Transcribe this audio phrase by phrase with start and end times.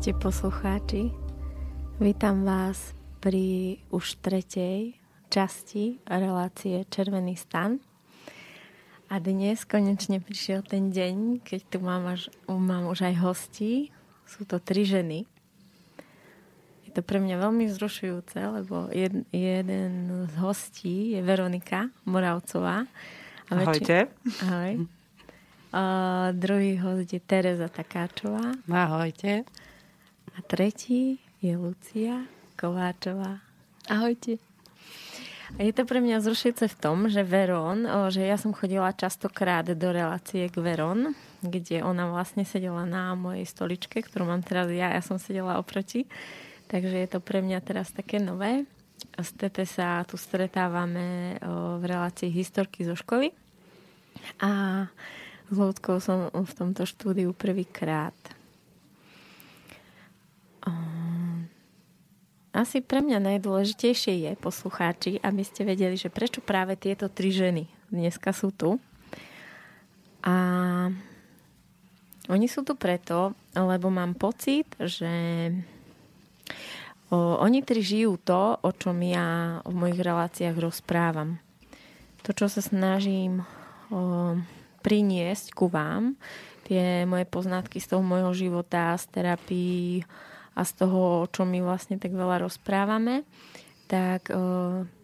[0.00, 1.12] Ahojte poslucháči.
[2.00, 4.96] Vítam vás pri už tretej
[5.28, 7.84] časti relácie Červený stan.
[9.12, 13.92] A dnes konečne prišiel ten deň, keď tu mám, až, mám už aj hostí.
[14.24, 15.28] Sú to tri ženy.
[16.88, 22.88] Je to pre mňa veľmi vzrušujúce, lebo jed, jeden z hostí je Veronika Moravcová.
[22.88, 24.08] A Ahojte.
[24.48, 24.88] Ahoj.
[25.76, 25.82] A
[26.32, 28.56] druhý host je Tereza Takáčová.
[28.64, 29.44] Ahojte.
[30.36, 33.40] A tretí je Lucia Kováčová.
[33.88, 34.38] Ahojte.
[35.58, 37.82] A je to pre mňa zrušujúce v tom, že Veron,
[38.14, 41.10] že ja som chodila častokrát do relácie k Veron,
[41.42, 46.06] kde ona vlastne sedela na mojej stoličke, ktorú mám teraz ja, ja som sedela oproti.
[46.70, 48.62] Takže je to pre mňa teraz také nové.
[49.18, 51.34] S Tete sa tu stretávame
[51.80, 53.34] v relácii historky zo školy.
[54.38, 54.86] A
[55.50, 58.14] s Lúdkou som v tomto štúdiu prvýkrát.
[62.50, 67.70] Asi pre mňa najdôležitejšie je, poslucháči, aby ste vedeli, že prečo práve tieto tri ženy
[67.94, 68.82] dneska sú tu.
[70.26, 70.34] A
[72.26, 75.10] oni sú tu preto, lebo mám pocit, že
[77.10, 81.38] oni tri žijú to, o čom ja v mojich reláciách rozprávam.
[82.26, 83.46] To, čo sa snažím
[84.82, 86.18] priniesť ku vám,
[86.66, 90.06] tie moje poznatky z toho môjho života, z terapii,
[90.54, 93.22] a z toho, o čom my vlastne tak veľa rozprávame,
[93.86, 94.34] tak e,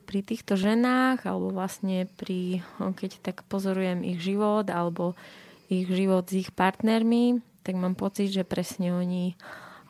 [0.07, 5.19] pri týchto ženách alebo vlastne pri, keď tak pozorujem ich život alebo
[5.67, 9.35] ich život s ich partnermi, tak mám pocit, že presne oni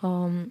[0.00, 0.49] um,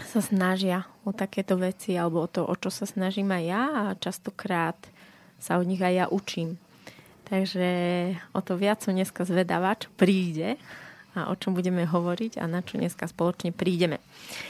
[0.00, 3.82] sa snažia o takéto veci alebo o to, o čo sa snažím aj ja a
[4.00, 4.80] častokrát
[5.36, 6.56] sa od nich aj ja učím.
[7.28, 7.68] Takže
[8.32, 10.56] o to viac som dneska zvedáva, čo príde
[11.24, 13.98] a o čom budeme hovoriť a na čo dneska spoločne prídeme.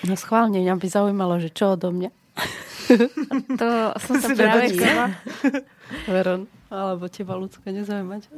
[0.04, 2.10] No schválne, mňa by zaujímalo, že čo odo mňa.
[3.56, 3.68] to
[4.04, 5.16] som sa práve chcela.
[6.04, 8.28] Veron, alebo teba ľudské nezaujímať?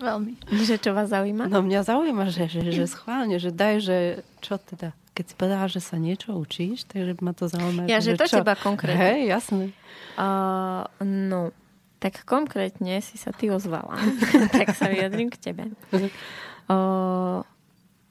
[0.00, 0.40] Veľmi.
[0.48, 1.52] Že čo vás zaujíma?
[1.52, 3.96] No mňa zaujíma, že, že, že schválne, že daj, že
[4.40, 7.84] čo teda, keď si povedala, že sa niečo učíš, takže ma to zaujíma.
[7.84, 8.36] Ja, že, že to čo?
[8.40, 8.96] teba konkrétne.
[8.96, 9.64] Hej, jasné.
[10.16, 11.52] Uh, no,
[12.00, 14.00] tak konkrétne si sa ty ozvala.
[14.56, 15.62] tak sa vyjadrím k tebe.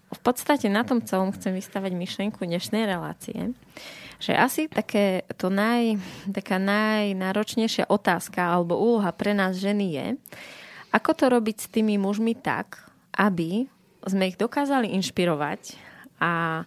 [0.10, 3.56] V podstate na tom celom chcem vystavať myšlienku dnešnej relácie,
[4.20, 5.96] že asi také, to naj,
[6.28, 10.08] taká najnáročnejšia otázka alebo úloha pre nás ženy je,
[10.92, 12.84] ako to robiť s tými mužmi tak,
[13.16, 13.70] aby
[14.04, 15.78] sme ich dokázali inšpirovať
[16.20, 16.66] a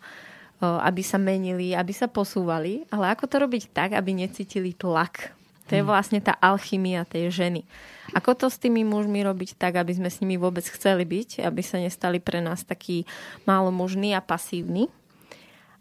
[0.63, 5.35] aby sa menili, aby sa posúvali, ale ako to robiť tak, aby necítili tlak
[5.73, 7.65] to je vlastne tá alchymia tej ženy.
[8.13, 11.65] Ako to s tými mužmi robiť tak, aby sme s nimi vôbec chceli byť, aby
[11.65, 13.09] sa nestali pre nás takí
[13.49, 14.93] málo mužní a pasívni.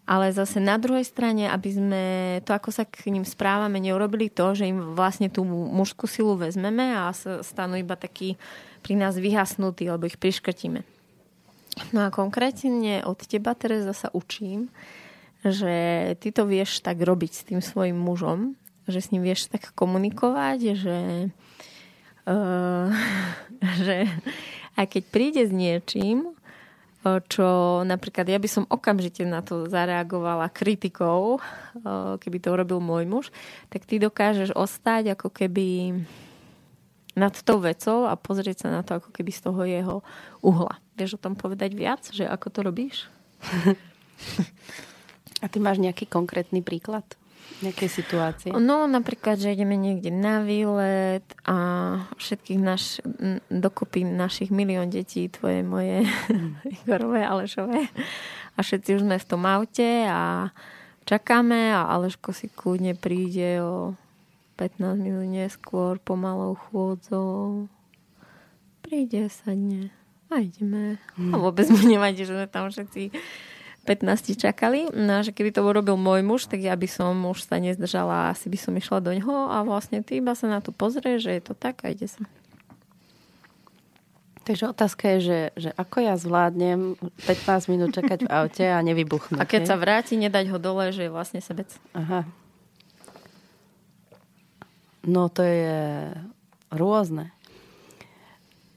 [0.08, 2.04] Ale zase na druhej strane, aby sme
[2.48, 6.96] to, ako sa k ním správame, neurobili to, že im vlastne tú mužskú silu vezmeme
[6.96, 7.12] a
[7.44, 8.40] stanú iba takí
[8.80, 10.88] pri nás vyhasnutí, alebo ich priškrtíme.
[11.92, 14.72] No a konkrétne od teba, Tereza, sa učím,
[15.44, 18.56] že ty to vieš tak robiť s tým svojim mužom,
[18.90, 21.00] že s ním vieš tak komunikovať, že,
[22.26, 22.88] uh,
[23.86, 24.10] že
[24.80, 26.32] aj keď príde s niečím,
[27.06, 32.80] eh, čo napríklad ja by som okamžite na to zareagovala kritikou, eh, keby to urobil
[32.80, 33.26] môj muž,
[33.70, 36.02] tak ty dokážeš ostať ako keby
[37.12, 39.96] nad tou vecou a pozrieť sa na to ako keby z toho jeho
[40.40, 40.80] uhla.
[40.96, 42.96] Vieš o tom povedať viac, že ako to robíš?
[45.42, 47.04] A ty máš nejaký konkrétny príklad?
[47.62, 48.50] Nejaké situácie?
[48.58, 51.58] No napríklad, že ideme niekde na výlet a
[52.18, 53.00] všetkých naš,
[53.54, 56.04] dokopy našich milión detí, tvoje, moje,
[56.82, 57.86] Igorové, Alešové
[58.58, 60.50] a všetci už sme v tom aute a
[61.06, 63.94] čakáme a Aleško si kľudne príde o
[64.58, 67.70] 15 minút neskôr pomalou chôdzou.
[68.82, 69.94] Príde, sadne
[70.32, 70.96] a ideme.
[71.20, 71.36] Hmm.
[71.36, 73.12] A vôbec mu nevadí, že sme tam všetci
[73.92, 74.88] 15 čakali.
[74.96, 78.32] No a že keby to urobil môj muž, tak ja by som už sa nezdržala,
[78.32, 81.36] asi by som išla do ňoho a vlastne ty iba sa na to pozrie, že
[81.36, 82.24] je to tak a ide sa.
[84.42, 86.98] Takže otázka je, že, že ako ja zvládnem
[87.30, 89.38] 15 minút čakať v aute a nevybuchnúť.
[89.38, 91.70] A keď sa vráti, nedať ho dole, že je vlastne sebec.
[91.94, 92.26] Aha.
[95.06, 96.10] No to je
[96.74, 97.30] rôzne.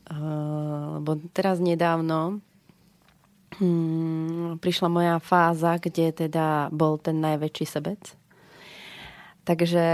[0.04, 2.44] Uh, lebo teraz nedávno
[3.58, 8.00] hmm, prišla moja fáza, kde teda bol ten najväčší sebec.
[9.44, 9.86] Takže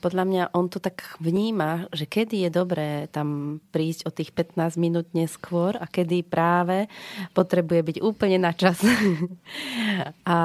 [0.00, 4.76] podľa mňa on to tak vníma, že kedy je dobré tam prísť o tých 15
[4.76, 6.90] minút neskôr a kedy práve
[7.32, 8.82] potrebuje byť úplne na čas.
[10.28, 10.38] a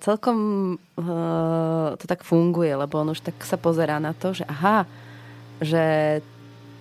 [0.00, 0.38] celkom
[1.98, 4.86] to tak funguje, lebo on už tak sa pozerá na to, že aha,
[5.60, 6.18] že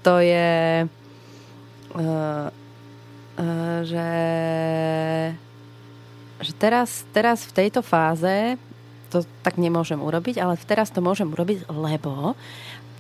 [0.06, 0.86] to je
[3.86, 4.10] že
[6.38, 8.58] že teraz, teraz v tejto fáze
[9.10, 12.38] to tak nemôžem urobiť, ale teraz to môžem urobiť, lebo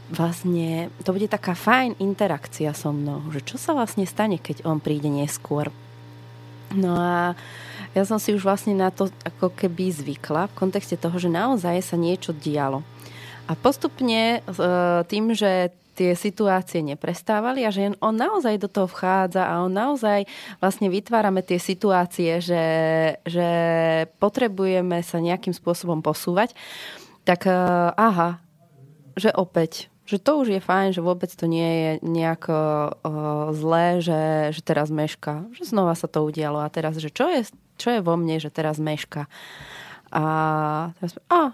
[0.08, 4.80] vlastne to bude taká fajn interakcia so mnou, že čo sa vlastne stane, keď on
[4.80, 5.70] príde neskôr.
[6.72, 7.36] No a
[7.92, 11.84] ja som si už vlastne na to ako keby zvykla v kontexte toho, že naozaj
[11.84, 12.84] sa niečo dialo.
[13.48, 14.50] A postupne e,
[15.08, 20.30] tým, že tie situácie neprestávali a že on naozaj do toho vchádza a on naozaj
[20.62, 22.66] vlastne vytvárame tie situácie, že,
[23.26, 23.50] že
[24.22, 26.54] potrebujeme sa nejakým spôsobom posúvať,
[27.26, 28.38] tak uh, aha,
[29.18, 32.96] že opäť že to už je fajn, že vôbec to nie je nejak uh,
[33.52, 35.44] zlé, že, že teraz meška.
[35.52, 37.44] Že znova sa to udialo a teraz, že čo je,
[37.76, 39.28] čo je vo mne, že teraz meška.
[40.08, 40.24] A
[40.96, 41.52] teraz, a,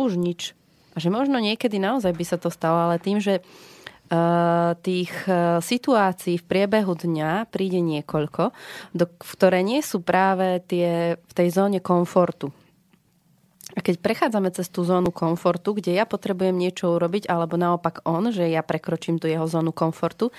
[0.00, 0.56] už nič.
[0.96, 3.44] A že možno niekedy naozaj by sa to stalo, ale tým, že
[4.82, 8.50] tých eh, situácií v priebehu dňa príde niekoľko,
[8.90, 12.50] do, ktoré nie sú práve tie v tej zóne komfortu.
[13.70, 18.34] A keď prechádzame cez tú zónu komfortu, kde ja potrebujem niečo urobiť, alebo naopak on,
[18.34, 20.34] že ja prekročím tú jeho zónu komfortu,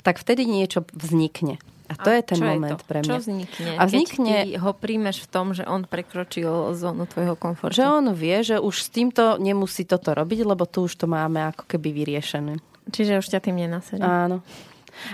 [0.00, 1.60] tak vtedy niečo vznikne.
[1.90, 3.10] A to a je ten moment je pre mňa.
[3.10, 3.70] Čo vznikne?
[3.76, 4.32] A vznikne...
[4.32, 7.76] Keď ty ho príjmeš v tom, že on prekročil zónu tvojho komfortu.
[7.76, 11.52] Že on vie, že už s týmto nemusí toto robiť, lebo tu už to máme
[11.52, 12.62] ako keby vyriešené.
[12.90, 14.02] Čiže už ťa tým nenasedí.
[14.02, 14.42] Áno.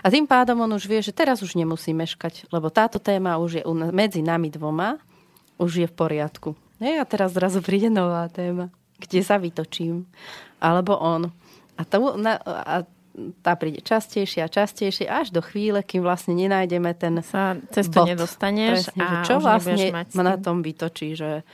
[0.02, 3.60] A tým pádom on už vie, že teraz už nemusí meškať, lebo táto téma už
[3.60, 3.62] je
[3.92, 4.98] medzi nami dvoma,
[5.60, 6.56] už je v poriadku.
[6.80, 10.08] a teraz zrazu príde nová téma, kde sa vytočím.
[10.58, 11.28] Alebo on.
[11.76, 12.88] A, to, na, a
[13.40, 18.04] tá príde častejšie a častejšie až do chvíle, kým vlastne nenájdeme ten sa cez to
[18.04, 21.44] nedostaneš Presne, a čo vlastne ma na tom vytočí, že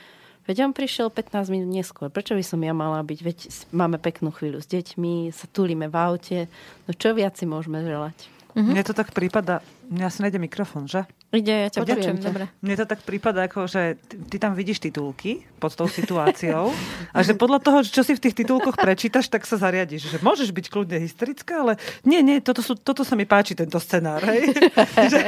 [0.43, 2.11] Veď on prišiel 15 minút neskôr.
[2.11, 3.19] Prečo by som ja mala byť?
[3.23, 3.37] Veď
[3.71, 6.39] máme peknú chvíľu s deťmi, sa tulíme v aute.
[6.83, 8.27] No čo viac si môžeme želať?
[8.53, 8.71] Mm-hmm.
[8.75, 11.07] Mne to tak prípada, mňa asi nejde mikrofón, že?
[11.33, 12.45] Ide, ja ťa počujem, dobre.
[12.61, 16.69] Mne to tak prípada, ako, že ty, ty tam vidíš titulky pod tou situáciou
[17.09, 20.13] a že podľa toho, čo si v tých titulkoch prečítaš, tak sa zariadiš.
[20.13, 23.81] Že môžeš byť kľudne hysterická, ale nie, nie, toto, sú, toto sa mi páči, tento
[23.81, 24.21] scenár.
[24.29, 24.45] Hej?
[25.13, 25.21] že,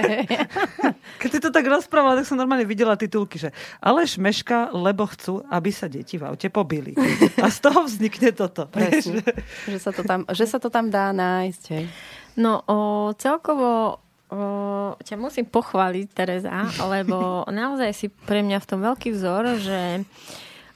[1.25, 3.50] keď si to tak rozprávala, tak som normálne videla titulky, že
[3.81, 6.94] Aleš meška, lebo chcú, aby sa deti v aute pobili.
[7.42, 8.69] A z toho vznikne toto.
[8.69, 9.25] Presne,
[9.66, 11.63] že, sa to tam, že sa to tam dá nájsť.
[11.74, 11.90] Hej.
[12.38, 18.80] No, o, celkovo o, ťa musím pochváliť, Tereza, lebo naozaj si pre mňa v tom
[18.81, 19.81] veľký vzor, že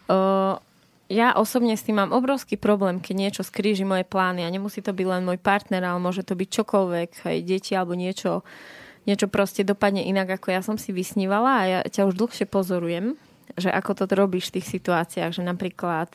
[0.10, 0.20] o,
[1.10, 4.94] ja osobne s tým mám obrovský problém, keď niečo skríži moje plány a nemusí to
[4.94, 8.46] byť len môj partner, ale môže to byť čokoľvek, aj deti alebo niečo,
[9.10, 13.18] niečo proste dopadne inak, ako ja som si vysnívala a ja ťa už dlhšie pozorujem,
[13.58, 16.14] že ako to robíš v tých situáciách, že napríklad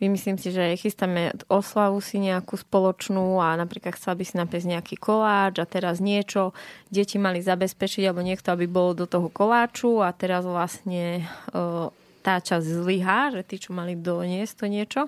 [0.00, 4.96] vymyslím si, že chystáme oslavu si nejakú spoločnú a napríklad chcela by si napiesť nejaký
[5.00, 6.52] koláč a teraz niečo
[6.92, 11.24] deti mali zabezpečiť alebo niekto, aby bol do toho koláču a teraz vlastne
[12.26, 15.02] tá časť zlyhá, že tí, čo mali doniesť to niečo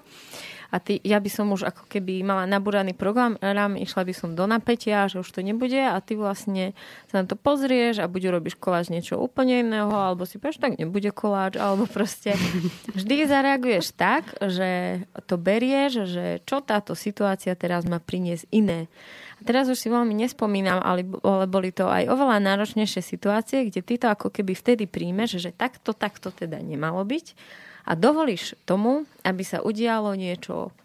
[0.69, 4.37] a ty, ja by som už ako keby mala nabúraný program, rám, išla by som
[4.37, 6.77] do napätia, že už to nebude a ty vlastne
[7.09, 10.77] sa na to pozrieš a buď urobíš koláč niečo úplne iného, alebo si povieš, tak
[10.77, 12.37] nebude koláč, alebo proste
[12.99, 18.93] vždy zareaguješ tak, že to berieš, že čo táto situácia teraz má priniesť iné.
[19.39, 21.07] A teraz už si veľmi nespomínam, ale,
[21.47, 25.95] boli to aj oveľa náročnejšie situácie, kde ty to ako keby vtedy príjmeš, že takto,
[25.95, 27.57] takto teda nemalo byť
[27.89, 30.77] a dovolíš tomu, aby sa udialo niečo,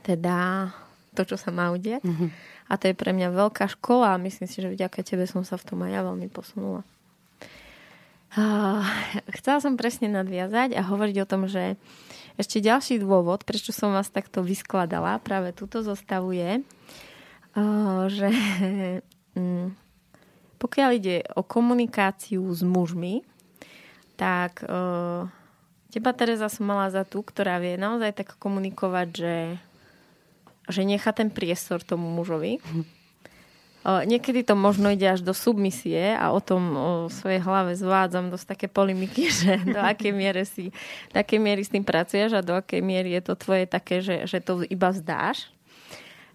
[0.00, 0.72] teda
[1.12, 2.00] to, čo sa má udiať.
[2.00, 2.30] Mm-hmm.
[2.66, 5.60] A to je pre mňa veľká škola a myslím si, že vďaka tebe som sa
[5.60, 6.82] v tom aj ja veľmi posunula.
[9.36, 11.76] chcela som presne nadviazať a hovoriť o tom, že
[12.40, 16.64] ešte ďalší dôvod, prečo som vás takto vyskladala, práve túto zostavu je,
[18.12, 18.28] že
[19.38, 19.68] mm,
[20.56, 23.24] pokiaľ ide o komunikáciu s mužmi,
[24.16, 24.64] tak
[25.96, 29.36] Teba, Tereza, som mala za tú, ktorá vie naozaj tak komunikovať, že,
[30.68, 32.60] že nechá ten priestor tomu mužovi.
[33.80, 38.44] Niekedy to možno ide až do submisie a o tom o svojej hlave zvádzam dosť
[38.44, 40.68] také polimiky, že do akej miery si,
[41.16, 44.28] do akej miery s tým pracuješ a do akej miery je to tvoje také, že,
[44.28, 45.48] že to iba vzdáš.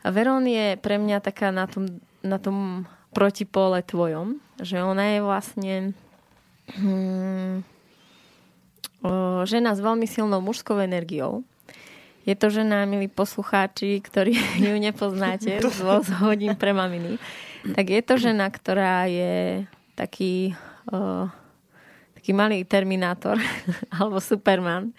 [0.02, 5.20] A Verón je pre mňa taká na tom, na tom protipole tvojom, že ona je
[5.22, 5.76] vlastne
[6.74, 7.62] hmm,
[9.50, 11.42] žena s veľmi silnou mužskou energiou,
[12.22, 14.38] Je to žena, milí poslucháči, ktorí
[14.70, 17.18] ju nepoznáte, z hodín pre maminy.
[17.74, 19.66] Tak je to žena, ktorá je
[19.98, 20.54] taký,
[20.94, 21.30] uh,
[22.18, 23.42] taký malý terminátor
[23.98, 24.94] alebo superman,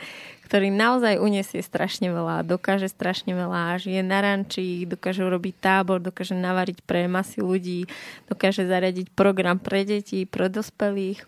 [0.53, 6.37] ktorý naozaj uniesie strašne veľa, dokáže strašne veľa, žije na ranči, dokáže urobiť tábor, dokáže
[6.37, 7.89] navariť pre masy ľudí,
[8.29, 11.25] dokáže zariadiť program pre deti, pre dospelých.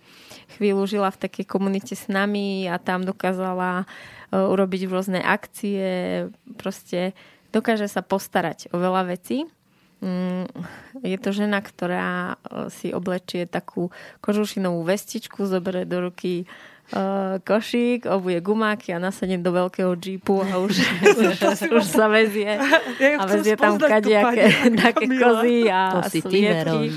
[0.60, 6.28] Chvíľu žila v takej komunite s nami a tam dokázala uh, urobiť rôzne akcie,
[6.60, 7.16] proste
[7.48, 9.48] dokáže sa postarať o veľa vecí.
[10.04, 10.52] Mm,
[11.00, 13.88] je to žena, ktorá uh, si oblečie takú
[14.20, 16.44] kožušinovú vestičku, zoberie do ruky
[16.92, 20.74] uh, košík, obuje gumáky a nasadne do veľkého džípu a už,
[21.16, 21.36] už,
[21.80, 22.60] už sa vezie.
[23.00, 26.92] Ja a vezie tam kadejaké také kozy a, a svietky.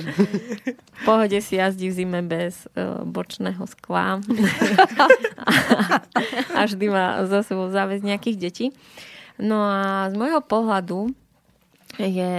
[0.98, 4.20] V pohode si jazdí v zime bez uh, bočného skla.
[6.58, 8.66] a vždy má za sebou záväz nejakých detí.
[9.38, 11.14] No a z môjho pohľadu
[12.02, 12.36] je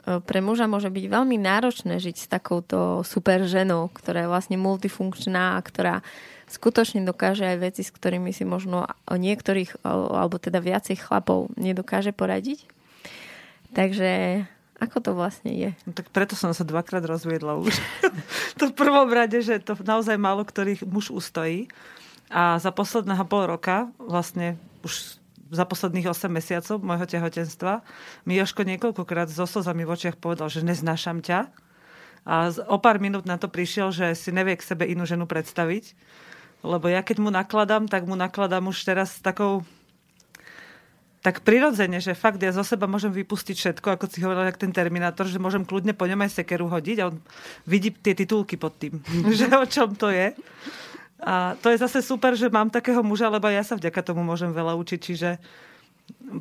[0.00, 5.60] pre muža môže byť veľmi náročné žiť s takouto super ženou, ktorá je vlastne multifunkčná
[5.60, 6.02] a ktorá
[6.50, 12.10] skutočne dokáže aj veci, s ktorými si možno o niektorých, alebo teda viacej chlapov nedokáže
[12.10, 12.66] poradiť.
[13.70, 14.42] Takže
[14.80, 15.70] ako to vlastne je?
[15.84, 17.76] No, tak preto som sa dvakrát rozviedla už.
[18.58, 21.68] to v prvom rade, že to naozaj málo ktorých muž ustojí.
[22.32, 27.82] A za posledného pol roka, vlastne už za posledných 8 mesiacov môjho tehotenstva,
[28.22, 31.50] mi Joško niekoľkokrát so slzami v očiach povedal, že neznášam ťa.
[32.22, 35.92] A o pár minút na to prišiel, že si nevie k sebe inú ženu predstaviť
[36.60, 39.64] lebo ja keď mu nakladám, tak mu nakladám už teraz takou
[41.20, 44.72] tak prirodzene, že fakt ja zo seba môžem vypustiť všetko, ako si hovorila, jak ten
[44.72, 47.20] Terminátor, že môžem kľudne po ňom aj sekeru hodiť a on
[47.68, 49.04] vidí tie titulky pod tým,
[49.38, 50.32] že o čom to je.
[51.20, 54.56] A to je zase super, že mám takého muža, lebo ja sa vďaka tomu môžem
[54.56, 55.30] veľa učiť, čiže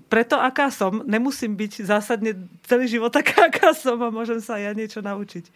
[0.07, 4.71] preto, aká som, nemusím byť zásadne celý život taká, aká som a môžem sa ja
[4.71, 5.51] niečo naučiť.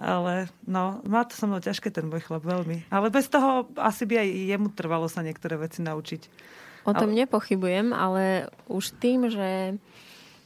[0.00, 2.88] Ale no, má to so mnou ťažké ten môj chlap veľmi.
[2.88, 6.22] Ale bez toho asi by aj jemu trvalo sa niektoré veci naučiť.
[6.88, 7.24] O tom ale...
[7.24, 9.76] nepochybujem, ale už tým, že,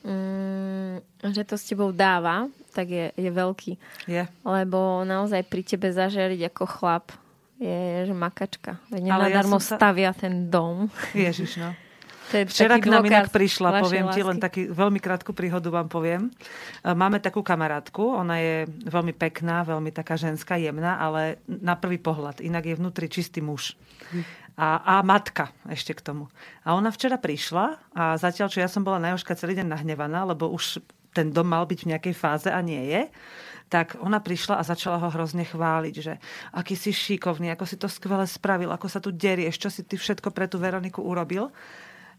[0.02, 3.72] mm, že to s tebou dáva, tak je, je veľký.
[4.10, 4.26] Je.
[4.42, 7.14] Lebo naozaj pri tebe zažeriť ako chlap
[7.62, 8.82] je že makačka.
[8.90, 9.78] Nenadarmo ja sa...
[9.78, 10.90] stavia ten dom.
[11.14, 11.70] Ježiš, no.
[12.42, 14.16] Včera k nám inak prišla, poviem lásky.
[14.18, 16.26] ti len taký veľmi krátku príhodu vám poviem.
[16.26, 22.02] E, máme takú kamarátku, ona je veľmi pekná, veľmi taká ženská, jemná, ale na prvý
[22.02, 22.42] pohľad.
[22.42, 23.78] Inak je vnútri čistý muž.
[24.58, 26.30] A, a matka ešte k tomu.
[26.66, 30.26] A ona včera prišla a zatiaľ, čo ja som bola na Jožka celý deň nahnevaná,
[30.26, 30.82] lebo už
[31.14, 33.06] ten dom mal byť v nejakej fáze a nie je,
[33.70, 36.14] tak ona prišla a začala ho hrozne chváliť, že
[36.52, 39.98] aký si šikovný, ako si to skvele spravil, ako sa tu derieš, čo si ty
[39.98, 41.48] všetko pre tú Veroniku urobil.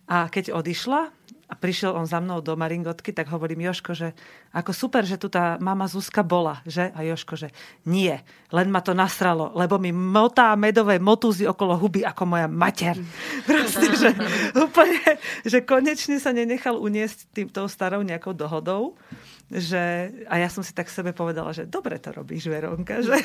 [0.06, 1.10] A keď odišla
[1.46, 4.18] a prišiel on za mnou do Maringotky, tak hovorím Joško, že
[4.50, 6.90] ako super, že tu tá mama Zuzka bola, že?
[6.98, 7.54] A Joško, že
[7.86, 8.18] nie,
[8.50, 12.98] len ma to nasralo, lebo mi motá medové motúzy okolo huby ako moja mater.
[13.46, 14.10] Proste, že
[14.58, 18.98] úplne, že konečne sa nenechal uniesť tým, tou starou nejakou dohodou.
[19.46, 23.22] Že, a ja som si tak sebe povedala, že dobre to robíš, Veronka, že,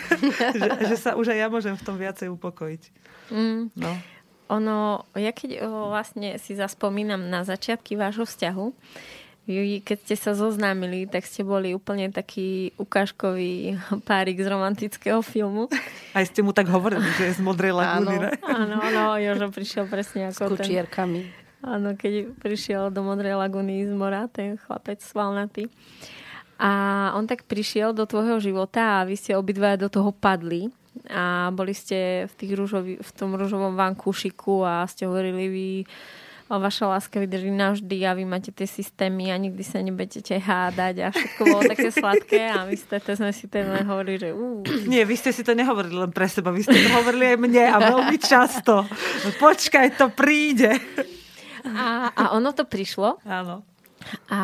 [0.52, 2.82] že, že sa už aj ja môžem v tom viacej upokojiť.
[3.32, 3.72] Mm.
[3.72, 3.96] No.
[4.50, 8.66] Ono, ja keď vlastne si zaspomínam na začiatky vášho vzťahu,
[9.82, 13.78] keď ste sa zoznámili, tak ste boli úplne taký ukážkový
[14.08, 15.66] párik z romantického filmu.
[16.14, 19.84] Aj ste mu tak hovorili, že je z Modrej lagúny, áno, Áno, áno, Jožo prišiel
[19.90, 21.20] presne ako S kučierkami.
[21.26, 25.66] Ten, áno, keď prišiel do Modrej lagúny z mora, ten chlapec svalnatý.
[26.60, 26.70] A
[27.16, 30.68] on tak prišiel do tvojho života a vy ste obidva do toho padli
[31.10, 35.68] a boli ste v, tých rúžovi, v tom rúžovom vankúšiku a ste hovorili vy
[36.50, 41.06] vaša láska vydrží navždy a vy máte tie systémy a nikdy sa nebudete hádať a
[41.14, 44.66] všetko bolo také sladké a my ste, to sme si ten hovorili, že uh.
[44.90, 47.64] Nie, vy ste si to nehovorili len pre seba, vy ste to hovorili aj mne
[47.70, 48.82] a veľmi často.
[49.38, 50.74] Počkaj, to príde.
[51.70, 53.22] A, a ono to prišlo.
[53.22, 53.62] Áno.
[54.32, 54.42] A,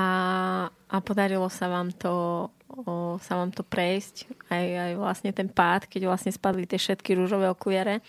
[0.70, 5.86] a podarilo sa vám to o, sa vám to prejsť, aj, aj vlastne ten pád,
[5.86, 8.02] keď vlastne spadli tie všetky rúžové okuliare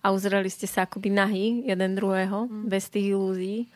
[0.00, 2.66] a uzreli ste sa akoby nahý jeden druhého, mm.
[2.68, 3.68] bez tých ilúzií.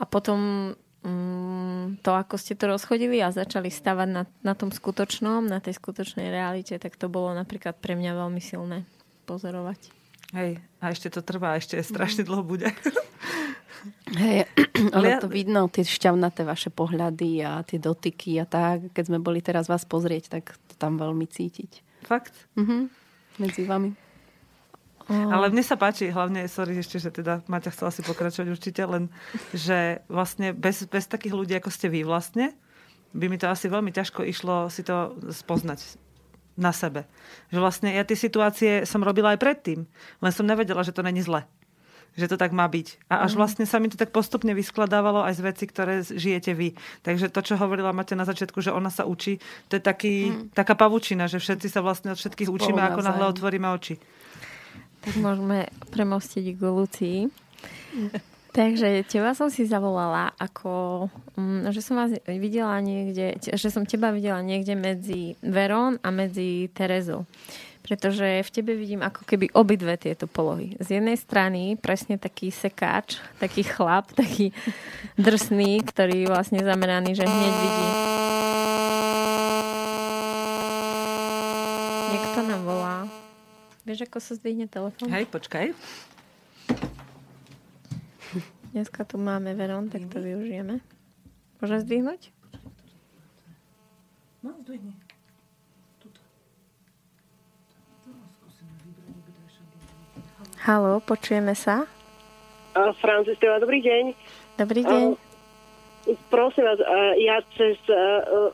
[0.00, 0.72] A potom
[1.04, 5.78] mm, to, ako ste to rozchodili a začali stavať na, na tom skutočnom, na tej
[5.78, 8.88] skutočnej realite, tak to bolo napríklad pre mňa veľmi silné
[9.28, 10.01] pozorovať.
[10.32, 12.72] Hej, a ešte to trvá, ešte strašne dlho bude.
[14.16, 14.48] Hej,
[14.96, 18.96] ale to vidno, tie šťavnaté vaše pohľady a tie dotyky a tak.
[18.96, 21.84] Keď sme boli teraz vás pozrieť, tak to tam veľmi cítiť.
[22.08, 22.32] Fakt?
[22.56, 22.88] Mhm.
[23.40, 23.92] Medzi vami.
[25.08, 29.10] Ale mne sa páči, hlavne, sorry ešte, že teda Maťa chcela si pokračovať určite, len
[29.50, 32.54] že vlastne bez, bez takých ľudí, ako ste vy vlastne,
[33.12, 36.00] by mi to asi veľmi ťažko išlo si to spoznať
[36.56, 37.08] na sebe.
[37.48, 39.88] Že vlastne ja tie situácie som robila aj predtým,
[40.20, 41.44] len som nevedela, že to není zle
[42.12, 43.08] že to tak má byť.
[43.08, 43.38] A až mhm.
[43.40, 46.76] vlastne sa mi to tak postupne vyskladávalo aj z veci, ktoré žijete vy.
[47.00, 49.40] Takže to, čo hovorila Maťa na začiatku, že ona sa učí,
[49.72, 50.52] to je taký, mm.
[50.52, 53.96] taká pavučina, že všetci sa vlastne od všetkých Spolu učíme, ako náhle otvoríme oči.
[55.02, 57.18] Tak môžeme premostiť k Lucii.
[58.52, 61.08] Takže teba som si zavolala, ako,
[61.40, 66.68] mm, že som vás videla niekde, že som teba videla niekde medzi Verón a medzi
[66.76, 67.24] Terezou.
[67.80, 70.76] Pretože v tebe vidím ako keby obidve tieto polohy.
[70.84, 74.52] Z jednej strany presne taký sekáč, taký chlap, taký
[75.16, 77.88] drsný, ktorý vlastne zameraný, že hneď vidí.
[82.12, 83.08] Niekto nám volá.
[83.88, 85.08] Vieš, ako sa zdvihne telefón?
[85.08, 85.72] Hej, počkaj.
[88.72, 90.80] Dneska tu máme Veron, tak to využijeme.
[91.60, 92.32] Môžem zdvihnúť?
[94.40, 94.96] No, zdvihni.
[100.64, 101.84] Halo, počujeme sa?
[102.72, 104.04] Francistéva, dobrý deň.
[104.56, 105.04] Dobrý deň.
[106.08, 107.76] Uh, prosím vás, uh, ja cez...
[107.92, 108.48] Uh,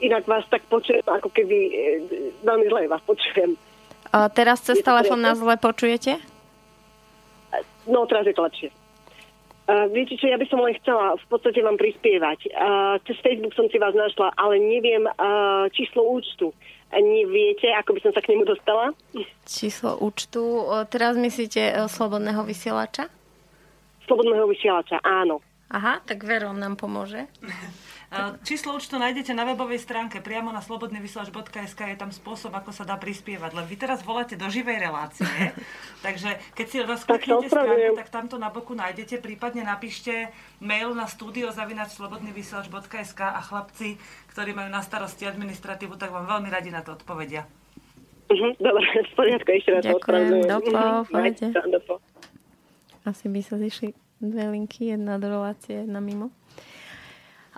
[0.00, 1.76] inak vás tak počujem, ako keby uh,
[2.40, 3.60] veľmi zle vás počujem.
[4.08, 6.16] Uh, teraz cez telefón nás zle počujete?
[7.84, 8.72] No, teraz je to lepšie.
[9.72, 12.52] Uh, viete čo, ja by som len chcela v podstate vám prispievať.
[12.52, 16.52] Uh, cez Facebook som si vás našla, ale neviem uh, číslo účtu.
[16.92, 18.92] Neviete, ako by som sa k nemu dostala?
[19.48, 20.44] Číslo účtu.
[20.44, 23.08] Uh, teraz myslíte uh, slobodného vysielača?
[24.04, 25.40] Slobodného vysielača, áno.
[25.72, 27.24] Aha, tak Verom nám pomôže.
[28.44, 33.00] Číslo účtu nájdete na webovej stránke priamo na slobodnyvysielač.sk je tam spôsob, ako sa dá
[33.00, 33.56] prispievať.
[33.56, 35.24] Len vy teraz voláte do živej relácie,
[36.04, 40.28] takže keď si rozkliknete stránku, tak tamto na boku nájdete, prípadne napíšte
[40.60, 43.96] mail na studiozavinačslobodnyvysielač.sk a chlapci,
[44.36, 47.48] ktorí majú na starosti administratívu, tak vám veľmi radi na to odpovedia.
[48.28, 50.68] Uh-huh, dobre, v poriadku, ešte raz Ďakujem, dopo,
[51.68, 52.00] dopo.
[53.08, 56.28] Asi by sa zišli dve linky, jedna do relácie, jedna mimo.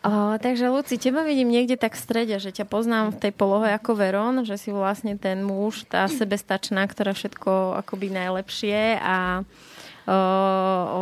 [0.05, 3.73] O, takže Luci, teba vidím niekde tak v strede, že ťa poznám v tej polohe
[3.73, 10.17] ako Veron, že si vlastne ten muž, tá sebestačná, ktorá všetko akoby najlepšie a o,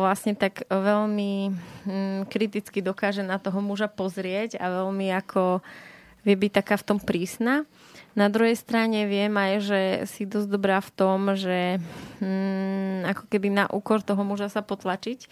[0.07, 1.51] vlastne tak veľmi
[1.83, 5.59] hm, kriticky dokáže na toho muža pozrieť a veľmi ako
[6.23, 7.67] vie byť taká v tom prísna.
[8.15, 11.75] Na druhej strane viem aj, že si dosť dobrá v tom, že
[12.23, 15.27] hm, ako keby na úkor toho muža sa potlačiť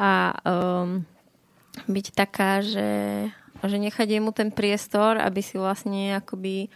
[0.00, 1.04] a um,
[1.88, 2.90] byť taká, že,
[3.64, 6.68] že nechať jemu ten priestor, aby si vlastne akoby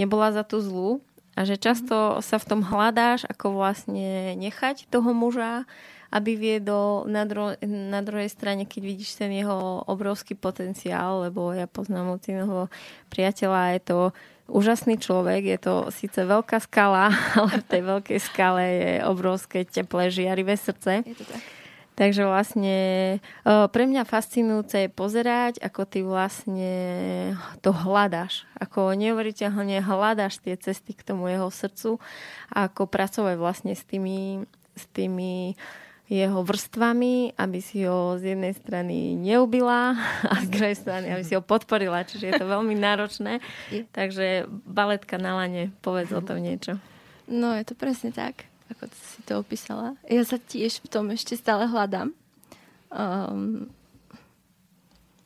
[0.00, 1.04] nebola za tú zlú
[1.36, 5.68] a že často sa v tom hľadáš, ako vlastne nechať toho muža,
[6.10, 11.70] aby viedol na, dru- na druhej strane, keď vidíš ten jeho obrovský potenciál, lebo ja
[11.70, 12.66] poznám Luciného
[13.14, 13.98] priateľa, je to
[14.50, 20.10] úžasný človek, je to síce veľká skala, ale v tej veľkej skale je obrovské teplé,
[20.10, 21.06] žiarivé srdce.
[21.06, 21.59] Je to tak
[21.98, 22.78] Takže vlastne
[23.44, 26.72] pre mňa fascinujúce je pozerať, ako ty vlastne
[27.60, 28.48] to hľadaš.
[28.56, 32.00] Ako neuveriteľne hľadaš tie cesty k tomu jeho srdcu
[32.48, 35.60] a ako pracovať vlastne s tými, s tými
[36.08, 39.92] jeho vrstvami, aby si ho z jednej strany neubila
[40.26, 42.02] a z druhej strany, aby si ho podporila.
[42.08, 43.44] Čiže je to veľmi náročné.
[43.92, 46.80] Takže baletka na lane, povedz o tom niečo.
[47.28, 49.98] No, je to presne tak ako si to opísala.
[50.06, 52.14] Ja sa tiež v tom ešte stále hľadám.
[52.90, 53.70] Um,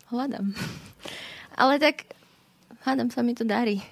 [0.09, 0.57] hľadám.
[1.61, 2.09] Ale tak
[2.85, 3.85] hľadám sa mi to darí.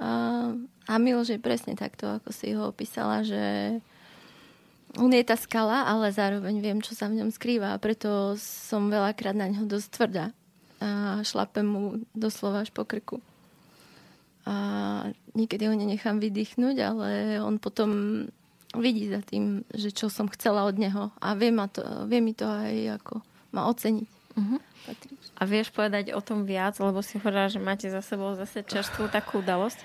[0.00, 3.78] Um, a Miloš je presne takto, ako si ho opísala, že
[4.98, 8.90] on je tá skala, ale zároveň viem, čo sa v ňom skrýva a preto som
[8.90, 10.26] veľakrát na ňo dosť tvrdá.
[10.82, 13.22] A šlapem mu doslova až po krku.
[14.48, 14.56] A
[15.36, 17.90] niekedy ho nenechám vydýchnuť, ale on potom
[18.78, 22.36] vidí za tým, že čo som chcela od neho a vie, ma to, vie mi
[22.36, 23.14] to aj ako
[23.50, 24.08] ma oceniť.
[24.38, 24.62] Uh-huh.
[25.40, 29.10] A vieš povedať o tom viac, lebo si hovorila, že máte za sebou zase čerstvú
[29.10, 29.80] takú udalosť.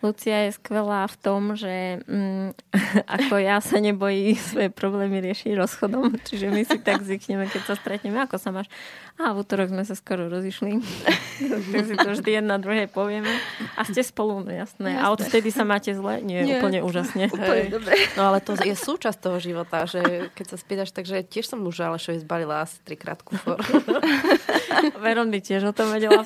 [0.00, 2.56] Lucia je skvelá v tom, že mm,
[3.20, 7.74] ako ja sa nebojí svoje problémy riešiť rozchodom, čiže my si tak zvykneme, keď sa
[7.76, 8.72] stretneme, ako sa máš.
[9.20, 10.80] A v útorok sme sa skoro rozišli.
[11.52, 13.28] tak si to vždy jedna druhej povieme.
[13.76, 14.96] A ste spolu, no jasné.
[14.96, 15.04] jasné.
[15.04, 16.24] A odtedy sa máte zle?
[16.24, 16.56] Nie, Nie.
[16.60, 17.28] úplne úžasne.
[17.36, 17.92] Úplne dobre.
[18.16, 21.92] No ale to je súčasť toho života, že keď sa spýtaš, takže tiež som muža,
[21.92, 23.60] ale čo je zbalila asi trikrát kufor.
[25.04, 26.24] Veron by tiež o tom vedela.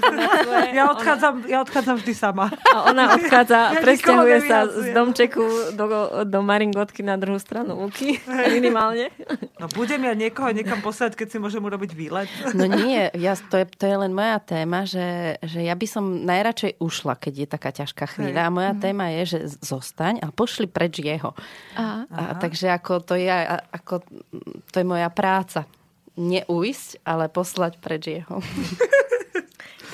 [0.70, 2.46] Ja odchádzam, ja odchádzam vždy sama.
[2.70, 5.86] A ona odchádza a presťahuje sa z domčeku do,
[6.22, 8.20] do Maringotky na druhú stranu Luky.
[8.28, 9.10] Minimálne.
[9.58, 12.30] No budem ja niekoho niekam poslať, keď si môžem urobiť výlet.
[12.52, 12.83] No nie,
[13.14, 17.14] ja, to, je, to je len moja téma, že, že ja by som najradšej ušla,
[17.16, 18.48] keď je taká ťažká chvíľa.
[18.48, 21.32] A moja téma je, že zostaň a pošli preč jeho.
[21.78, 23.30] A, A, takže ako to je,
[23.72, 24.02] ako,
[24.70, 25.64] to je moja práca.
[26.14, 28.38] Neujsť, ale poslať preč jeho.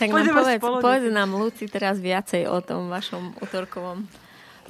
[0.00, 4.08] Tak nám povedz, povedz nám, Luci, teraz viacej o tom vašom útorkovom.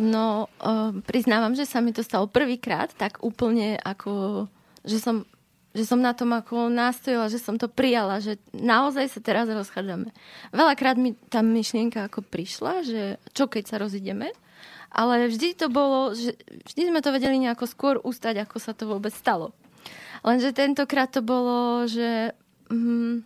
[0.03, 4.47] No, uh, priznávam, že sa mi to stalo prvýkrát, tak úplne ako,
[4.83, 5.23] že som,
[5.71, 10.11] že som na tom ako nástojila, že som to prijala, že naozaj sa teraz rozchádzame.
[10.51, 14.35] Veľakrát mi tá myšlienka ako prišla, že čo keď sa rozideme,
[14.91, 16.35] ale vždy to bolo, že
[16.67, 19.55] vždy sme to vedeli nejako skôr ustať, ako sa to vôbec stalo.
[20.27, 22.35] Lenže tentokrát to bolo, že
[22.69, 23.23] mm,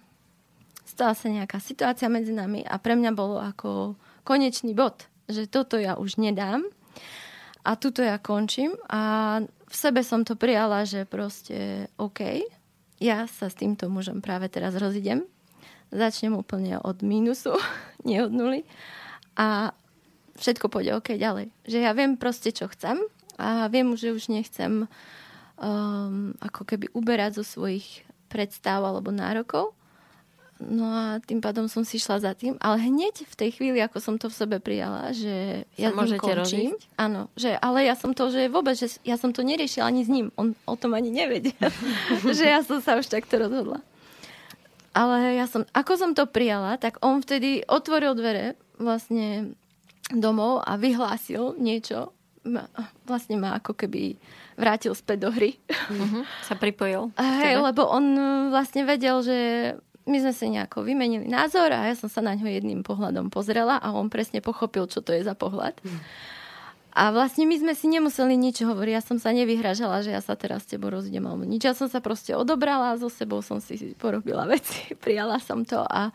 [0.85, 5.81] stala sa nejaká situácia medzi nami a pre mňa bolo ako konečný bod, že toto
[5.81, 6.69] ja už nedám
[7.65, 9.41] a tuto ja končím a
[9.75, 12.47] v sebe som to prijala, že proste OK,
[13.03, 15.27] ja sa s týmto mužom práve teraz rozidem,
[15.91, 17.59] začnem úplne od mínusu,
[18.07, 18.63] nie od nuly.
[19.35, 19.75] A
[20.39, 21.51] všetko pôjde OK ďalej.
[21.67, 23.03] Že ja viem proste, čo chcem
[23.35, 24.87] a viem, že už nechcem
[25.59, 29.75] um, ako keby uberať zo svojich predstav alebo nárokov,
[30.63, 33.99] No a tým pádom som si šla za tým, ale hneď v tej chvíli, ako
[33.99, 36.83] som to v sebe prijala, že ja môžete končím, rozísť?
[36.95, 40.11] áno, že, ale ja som to, že vôbec, že ja som to neriešila ani s
[40.11, 41.59] ním, on o tom ani nevedel,
[42.39, 43.83] že ja som sa už takto rozhodla.
[44.95, 49.59] Ale ja som, ako som to prijala, tak on vtedy otvoril dvere vlastne
[50.15, 52.15] domov a vyhlásil niečo,
[53.03, 54.15] vlastne ma ako keby
[54.55, 55.59] vrátil späť do hry.
[55.67, 56.23] Uh-huh.
[56.47, 57.11] Sa pripojil.
[57.19, 58.05] Hej, lebo on
[58.55, 59.39] vlastne vedel, že
[60.05, 63.81] my sme si nejako vymenili názor a ja som sa na ňo jedným pohľadom pozrela
[63.81, 65.81] a on presne pochopil, čo to je za pohľad.
[65.81, 66.01] Mm.
[66.95, 68.93] A vlastne my sme si nemuseli nič hovoriť.
[68.95, 71.67] Ja som sa nevyhražala, že ja sa teraz s tebou rozidem alebo nič.
[71.67, 74.95] Ja som sa proste odobrala a so sebou som si porobila veci.
[74.95, 76.15] Prijala som to a,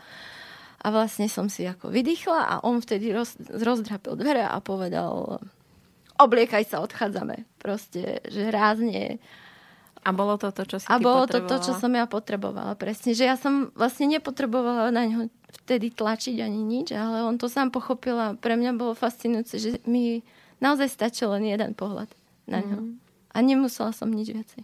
[0.80, 5.44] a vlastne som si ako vydýchla a on vtedy roz, rozdrapil dvere a povedal
[6.20, 7.48] obliekaj sa, odchádzame.
[7.60, 9.20] Proste, že rázne
[10.00, 13.12] a bolo to to, čo si A bolo to to, čo som ja potrebovala, presne.
[13.12, 15.28] Že ja som vlastne nepotrebovala na ňo
[15.64, 19.70] vtedy tlačiť ani nič, ale on to sám pochopil a pre mňa bolo fascinujúce, že
[19.90, 20.24] mi
[20.64, 22.08] naozaj stačil len jeden pohľad
[22.48, 22.80] na ňo.
[22.80, 22.94] Mm.
[23.30, 24.62] A nemusela som nič viacej.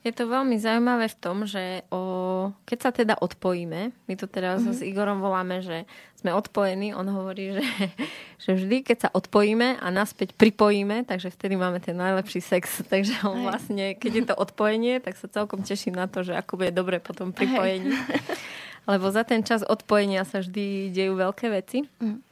[0.00, 4.64] Je to veľmi zaujímavé v tom, že o, keď sa teda odpojíme, my to teraz
[4.64, 4.76] mm-hmm.
[4.76, 5.84] s Igorom voláme, že
[6.16, 7.64] sme odpojení, on hovorí, že,
[8.44, 12.80] že vždy, keď sa odpojíme a naspäť pripojíme, takže vtedy máme ten najlepší sex.
[12.92, 16.64] Takže on vlastne, keď je to odpojenie, tak sa celkom teším na to, že ako
[16.64, 17.92] bude dobre po tom pripojení.
[18.90, 21.84] Lebo za ten čas odpojenia sa vždy dejú veľké veci.
[22.00, 22.24] Mm.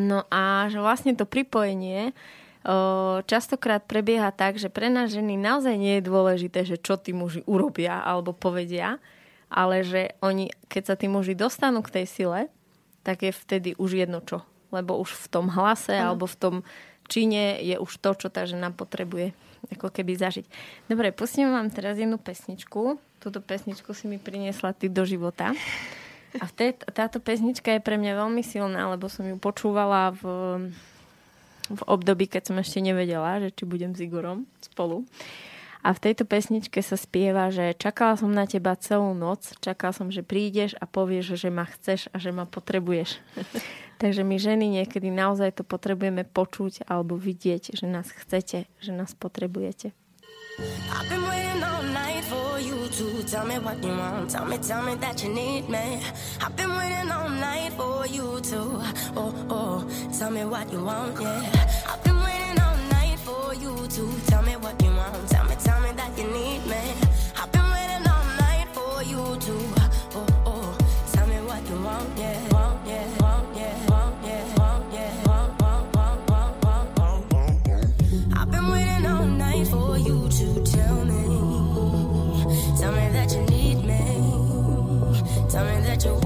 [0.00, 2.16] No a že vlastne to pripojenie
[3.28, 7.44] častokrát prebieha tak, že pre nás ženy naozaj nie je dôležité, že čo tí muži
[7.44, 8.96] urobia alebo povedia,
[9.52, 12.40] ale že oni, keď sa tí muži dostanú k tej sile,
[13.04, 14.40] tak je vtedy už jedno čo.
[14.72, 16.02] Lebo už v tom hlase mm.
[16.08, 16.54] alebo v tom
[17.04, 19.36] čine je už to, čo tá žena potrebuje
[19.76, 20.48] ako keby zažiť.
[20.88, 22.96] Dobre, pustím vám teraz jednu pesničku.
[23.20, 25.52] Túto pesničku si mi priniesla ty do života.
[26.40, 30.24] A v táto pesnička je pre mňa veľmi silná, lebo som ju počúvala v
[31.70, 35.08] v období, keď som ešte nevedela, že či budem s Igorom spolu.
[35.84, 40.08] A v tejto pesničke sa spieva, že čakala som na teba celú noc, čakala som,
[40.08, 43.20] že prídeš a povieš, že ma chceš a že ma potrebuješ.
[44.00, 49.12] Takže my ženy niekedy naozaj to potrebujeme počuť alebo vidieť, že nás chcete, že nás
[49.12, 49.92] potrebujete.
[50.58, 54.30] I've been waiting all night for you to tell me what you want.
[54.30, 56.00] Tell me, tell me that you need me.
[56.40, 58.58] I've been waiting all night for you to,
[59.16, 61.50] oh, oh, tell me what you want, yeah.
[61.88, 65.28] I've been waiting all night for you to tell me what you want.
[65.28, 66.82] Tell me, tell me that you need me.
[67.36, 69.83] I've been waiting all night for you to,
[85.96, 86.23] graduate.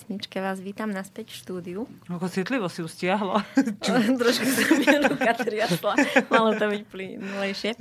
[0.00, 1.80] Pesničke vás vítam naspäť v štúdiu.
[2.08, 3.44] Ako citlivo si ju stiahla.
[4.24, 5.92] Trošku sa mi ruka triasla.
[6.32, 7.76] Malo to byť plynulejšie.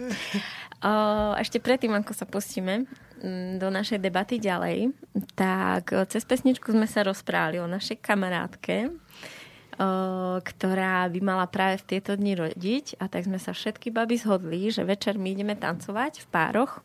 [1.39, 2.83] Ešte predtým, ako sa pustíme
[3.23, 4.91] mm, do našej debaty ďalej,
[5.39, 8.91] tak cez pesničku sme sa rozprávali o našej kamarátke,
[10.43, 14.67] ktorá by mala práve v tieto dni rodiť a tak sme sa všetky baby zhodli,
[14.67, 16.83] že večer my ideme tancovať v pároch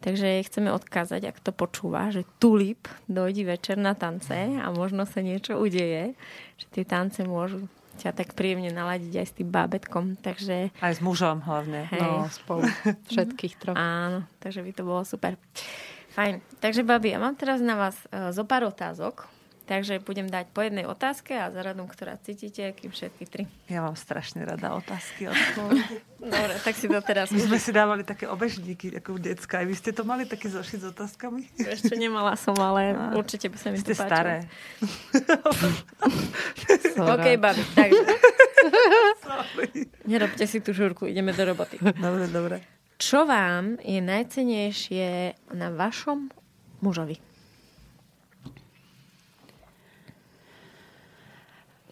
[0.00, 5.20] Takže chceme odkázať, ak to počúva, že tulip dojde večer na tance a možno sa
[5.20, 6.16] niečo udeje,
[6.56, 7.68] že tie tance môžu
[8.00, 10.16] ťa tak príjemne naladiť aj s tým bábetkom.
[10.16, 10.72] Takže...
[10.80, 11.84] Aj s mužom hlavne.
[11.92, 12.00] Hej.
[12.00, 12.64] No, spolu.
[13.12, 13.76] Všetkých troch.
[13.76, 15.36] Áno, takže by to bolo super.
[16.16, 16.40] Fajn.
[16.64, 19.28] Takže, babi, ja mám teraz na vás uh, zo pár otázok.
[19.70, 23.46] Takže budem dať po jednej otázke a za radom, ktorá cítite, kým všetky tri.
[23.70, 25.30] Ja mám strašne rada otázky.
[26.18, 27.30] Dobre, tak si to teraz...
[27.30, 29.62] My sme si dávali také obežníky ako decka.
[29.62, 31.54] Aj vy ste to mali také zošiť s otázkami?
[31.54, 34.10] Ešte nemala som, ale a, určite by sa mi ste to páčilo.
[34.10, 34.36] staré.
[37.14, 38.02] OK, babi, takže.
[40.10, 41.78] Nerobte si tú žurku, ideme do roboty.
[41.78, 42.56] Dobre, dobre.
[42.98, 45.06] Čo vám je najcenejšie
[45.54, 46.26] na vašom
[46.82, 47.29] mužovi?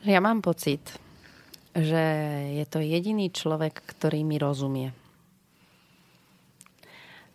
[0.08, 0.80] Ja mám pocit,
[1.76, 2.00] že
[2.56, 4.96] je to jediný človek, ktorý mi rozumie.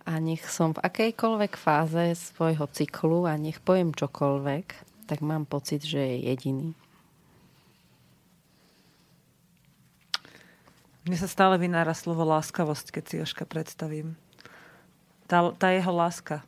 [0.10, 4.66] A nech som v akejkoľvek fáze svojho cyklu a nech poviem čokoľvek,
[5.06, 6.74] tak mám pocit, že je jediný.
[11.06, 14.18] Mne sa stále vynára slovo láskavosť, keď si Joška predstavím.
[15.30, 16.42] Tá, tá jeho láska,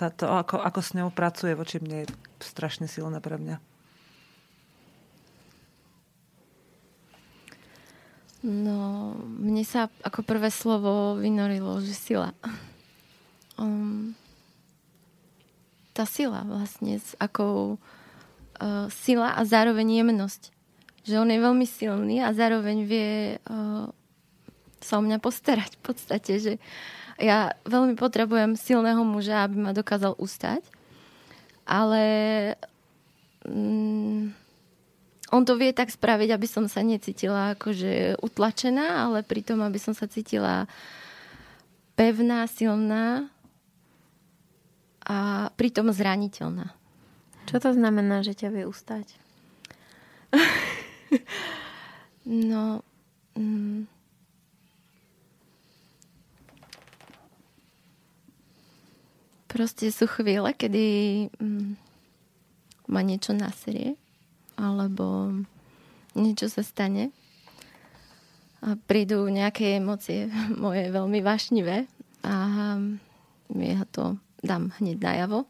[0.00, 3.77] tá, to, ako, ako s ňou pracuje voči mne, je strašne silná pre mňa.
[8.38, 12.30] No, mne sa ako prvé slovo vynorilo, že sila.
[13.58, 14.14] Um,
[15.90, 20.54] tá sila vlastne, s uh, sila a zároveň jemnosť.
[21.02, 23.90] Že on je veľmi silný a zároveň vie uh,
[24.78, 26.52] sa o mňa postarať v podstate, že
[27.18, 30.62] ja veľmi potrebujem silného muža, aby ma dokázal ustať,
[31.66, 32.04] ale
[33.42, 34.30] um,
[35.28, 39.92] on to vie tak spraviť, aby som sa necítila akože utlačená, ale pritom, aby som
[39.92, 40.64] sa cítila
[41.92, 43.28] pevná, silná
[45.04, 46.72] a pritom zraniteľná.
[47.48, 49.06] Čo to znamená, že ťa vie ustať?
[52.48, 52.80] no...
[53.38, 53.86] Mm,
[59.48, 60.86] proste sú chvíle, kedy
[61.38, 61.78] mm,
[62.90, 63.94] ma niečo naserie
[64.58, 65.30] alebo
[66.18, 67.14] niečo sa stane
[68.58, 70.26] a prídu nejaké emócie
[70.64, 71.86] moje veľmi vášnivé
[72.26, 72.34] a
[73.54, 75.48] ja to dám hneď najavo.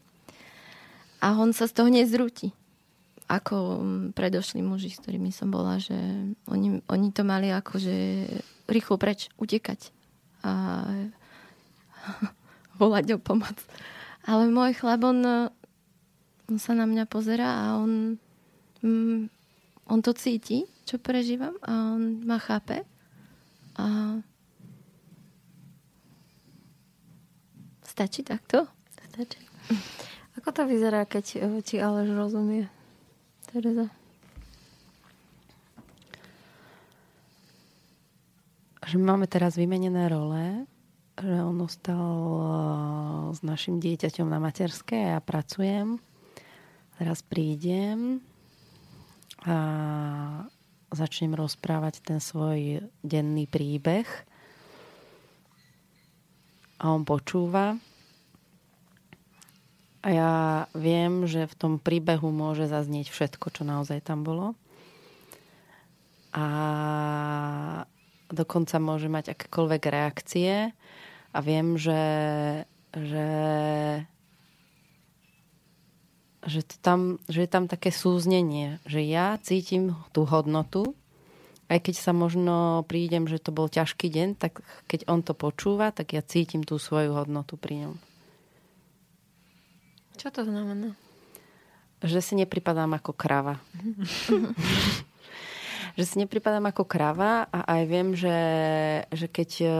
[1.19, 2.55] A on sa z toho nezrúti.
[3.27, 3.83] Ako
[4.15, 5.93] predošli muži, s ktorými som bola, že
[6.47, 8.25] oni, oni to mali ako, že
[8.71, 9.91] rýchlo preč, utekať
[10.47, 10.53] a
[12.81, 13.59] volať o pomoc.
[14.23, 15.51] Ale môj chlap, on,
[16.47, 18.15] on sa na mňa pozera a on
[18.83, 19.29] mm,
[19.89, 22.85] on to cíti, čo prežívam a on ma chápe.
[23.79, 24.17] A
[27.81, 28.69] stačí takto?
[29.11, 29.41] Stačí.
[30.39, 32.71] Ako to vyzerá, keď eh, ti Aleš rozumie,
[33.49, 33.91] Tereza?
[38.89, 40.65] Že máme teraz vymenené role,
[41.19, 42.49] že on ostal eh,
[43.35, 45.99] s našim dieťaťom na materskej a ja pracujem.
[46.95, 48.23] Teraz prídem,
[49.45, 49.57] a
[50.91, 54.07] začnem rozprávať ten svoj denný príbeh.
[56.79, 57.75] A on počúva.
[59.99, 60.33] A ja
[60.71, 64.55] viem, že v tom príbehu môže zaznieť všetko, čo naozaj tam bolo.
[66.31, 66.45] A
[68.31, 70.71] dokonca môže mať akékoľvek reakcie.
[71.35, 72.03] A viem, že,
[72.95, 73.27] že
[76.45, 80.95] že, to tam, že je tam také súznenie, že ja cítim tú hodnotu,
[81.69, 85.93] aj keď sa možno prídem, že to bol ťažký deň, tak keď on to počúva,
[85.93, 87.95] tak ja cítim tú svoju hodnotu pri ňom.
[90.17, 90.97] Čo to znamená?
[92.03, 93.59] Že si nepripadám ako krava.
[95.99, 98.39] že si nepripadám ako krava a aj viem, že,
[99.11, 99.71] že keď uh,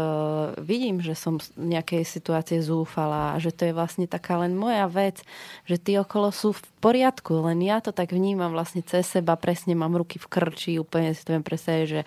[0.59, 5.23] vidím, že som v nejakej situácii zúfala že to je vlastne taká len moja vec,
[5.63, 9.79] že tí okolo sú v poriadku, len ja to tak vnímam vlastne cez seba, presne
[9.79, 12.01] mám ruky v krči, úplne si to viem predstaviť, že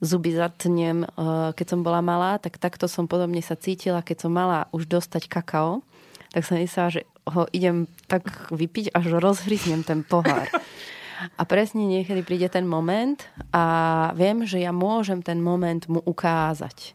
[0.00, 4.32] zuby zatnem, uh, keď som bola malá, tak takto som podobne sa cítila, keď som
[4.32, 5.84] mala už dostať kakao,
[6.32, 10.48] tak som myslela, že ho idem tak vypiť, až rozhryznem ten pohár.
[11.16, 13.64] A presne niekedy príde ten moment a
[14.12, 16.92] viem, že ja môžem ten moment mu ukázať.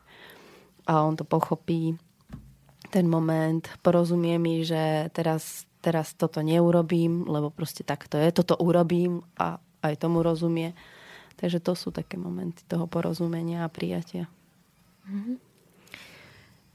[0.86, 1.98] A on to pochopí,
[2.92, 8.60] ten moment, porozumie mi, že teraz, teraz toto neurobím, lebo proste tak to je, toto
[8.60, 10.76] urobím a aj tomu rozumie.
[11.40, 14.30] Takže to sú také momenty toho porozumenia a prijatia.
[15.08, 15.38] Mm-hmm.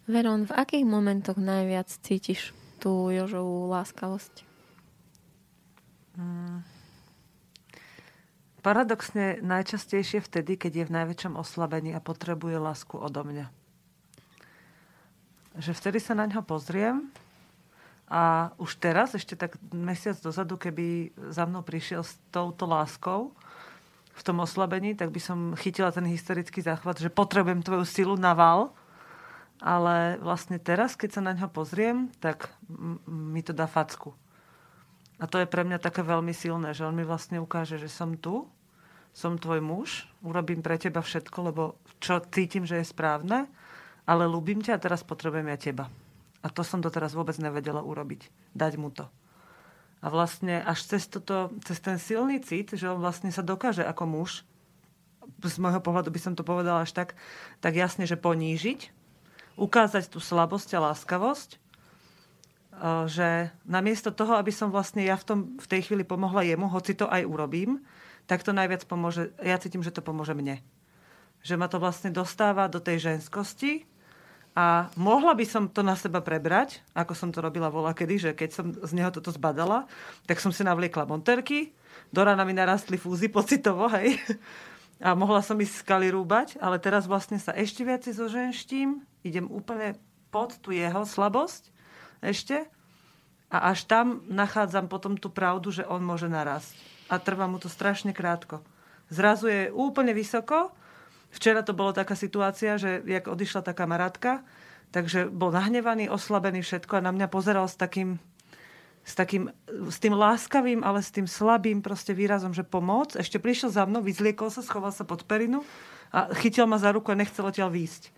[0.07, 4.43] Veron, v akých momentoch najviac cítiš tú Jožovú láskavosť?
[6.17, 6.76] Mm.
[8.67, 13.47] Paradoxne najčastejšie vtedy, keď je v najväčšom oslabení a potrebuje lásku odo mňa.
[15.63, 17.07] Že vtedy sa na ňo pozriem
[18.11, 23.31] a už teraz, ešte tak mesiac dozadu, keby za mnou prišiel s touto láskou,
[24.17, 28.35] v tom oslabení, tak by som chytila ten hysterický záchvat, že potrebujem tvoju silu na
[28.35, 28.75] val.
[29.63, 32.51] Ale vlastne teraz, keď sa na ňo pozriem, tak
[33.07, 34.11] mi to dá facku.
[35.17, 38.17] A to je pre mňa také veľmi silné, že on mi vlastne ukáže, že som
[38.21, 38.45] tu,
[39.17, 43.49] som tvoj muž, urobím pre teba všetko, lebo čo cítim, že je správne,
[44.05, 45.85] ale ľúbim ťa a teraz potrebujem ja teba.
[46.45, 48.29] A to som doteraz vôbec nevedela urobiť.
[48.53, 49.09] Dať mu to.
[50.05, 54.05] A vlastne až cez, toto, cez ten silný cit, že on vlastne sa dokáže ako
[54.05, 54.45] muž,
[55.43, 57.19] z môjho pohľadu by som to povedala až tak,
[57.59, 58.93] tak jasne, že ponížiť,
[59.57, 61.59] ukázať tú slabosť a láskavosť,
[63.09, 66.93] že namiesto toho, aby som vlastne ja v, tom, v tej chvíli pomohla jemu, hoci
[66.93, 67.81] to aj urobím,
[68.29, 70.61] tak to najviac pomôže, ja cítim, že to pomôže mne.
[71.41, 73.89] Že ma to vlastne dostáva do tej ženskosti,
[74.57, 78.31] a mohla by som to na seba prebrať, ako som to robila vola kedy, že
[78.33, 79.85] keď som z neho toto zbadala,
[80.25, 81.77] tak som si navliekla monterky,
[82.09, 84.17] do rána mi narastli fúzy pocitovo, hej.
[84.97, 90.01] A mohla som ísť skaly rúbať, ale teraz vlastne sa ešte viac zoženštím, idem úplne
[90.33, 91.76] pod tú jeho slabosť
[92.27, 92.67] ešte
[93.47, 96.75] a až tam nachádzam potom tú pravdu, že on môže narásť.
[97.07, 98.67] A trvá mu to strašne krátko.
[99.07, 100.75] Zrazu je úplne vysoko,
[101.37, 104.41] Včera to bolo taká situácia, že jak odišla tá kamarátka,
[104.89, 108.17] takže bol nahnevaný, oslabený všetko a na mňa pozeral s takým,
[109.03, 113.19] s takým, s tým láskavým, ale s tým slabým proste výrazom, že pomoc.
[113.19, 115.61] Ešte prišiel za mnou, vyzliekol sa, schoval sa pod perinu
[116.09, 118.15] a chytil ma za ruku a nechcel odtiaľ výjsť.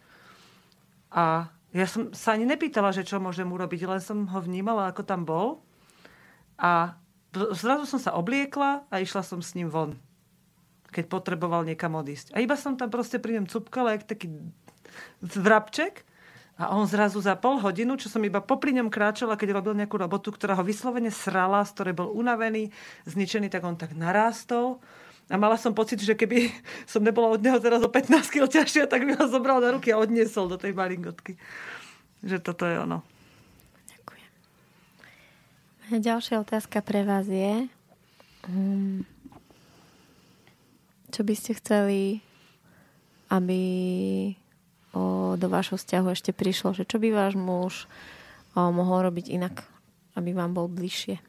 [1.11, 5.02] A ja som sa ani nepýtala, že čo môžem urobiť, len som ho vnímala, ako
[5.04, 5.60] tam bol.
[6.56, 6.96] A
[7.52, 10.00] zrazu som sa obliekla a išla som s ním von
[10.88, 12.32] keď potreboval niekam odísť.
[12.32, 14.32] A iba som tam proste pri ňom cupkala, jak taký
[15.20, 16.04] vrabček.
[16.58, 19.94] A on zrazu za pol hodinu, čo som iba popri ňom kráčala, keď robil nejakú
[19.94, 22.74] robotu, ktorá ho vyslovene srala, z ktorej bol unavený,
[23.06, 24.82] zničený, tak on tak narástol.
[25.28, 26.48] A mala som pocit, že keby
[26.92, 29.92] som nebola od neho teraz o 15 kg ťažšia, tak by ho zobral na ruky
[29.92, 31.36] a odniesol do tej malingotky.
[32.24, 33.04] Že toto je ono.
[33.86, 34.28] Ďakujem.
[36.00, 37.68] Ďalšia otázka pre vás je,
[38.48, 39.04] um,
[41.12, 42.20] čo by ste chceli,
[43.28, 43.60] aby
[44.96, 46.72] o, do vášho vzťahu ešte prišlo?
[46.72, 47.84] Že čo by váš muž
[48.56, 49.64] o, mohol robiť inak,
[50.16, 51.20] aby vám bol bližšie?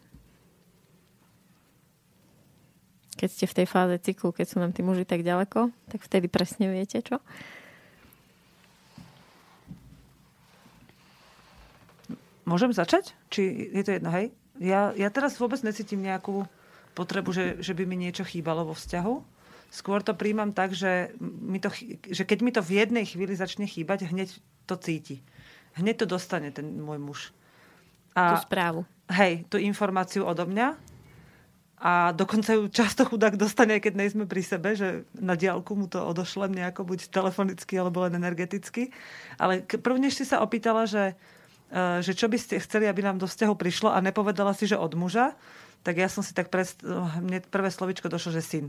[3.19, 6.31] Keď ste v tej fáze cyklu, keď sú nám tí muži tak ďaleko, tak vtedy
[6.31, 7.19] presne viete, čo?
[12.47, 13.11] Môžem začať?
[13.27, 14.31] Či je to jedno, hej?
[14.55, 16.47] Ja, ja teraz vôbec necítim nejakú
[16.95, 19.39] potrebu, že, že by mi niečo chýbalo vo vzťahu
[19.69, 21.69] Skôr to príjmam tak, že, mi to,
[22.09, 24.33] že keď mi to v jednej chvíli začne chýbať, hneď
[24.65, 25.21] to cíti.
[25.77, 27.19] Hneď to dostane ten môj muž.
[28.17, 28.81] A, tú správu.
[29.13, 30.73] Hej, tú informáciu odo mňa.
[31.79, 36.03] A dokonca ju často chudák dostane, keď nejsme pri sebe, že na diálku mu to
[36.03, 38.91] odošlem nejako, buď telefonicky, alebo len energeticky.
[39.39, 41.15] Ale prvnež si sa opýtala, že,
[41.71, 44.75] e, že čo by ste chceli, aby nám do vzťahu prišlo a nepovedala si, že
[44.75, 45.39] od muža,
[45.87, 46.75] tak ja som si tak pres...
[47.23, 48.65] mne prvé slovičko došlo, že syn.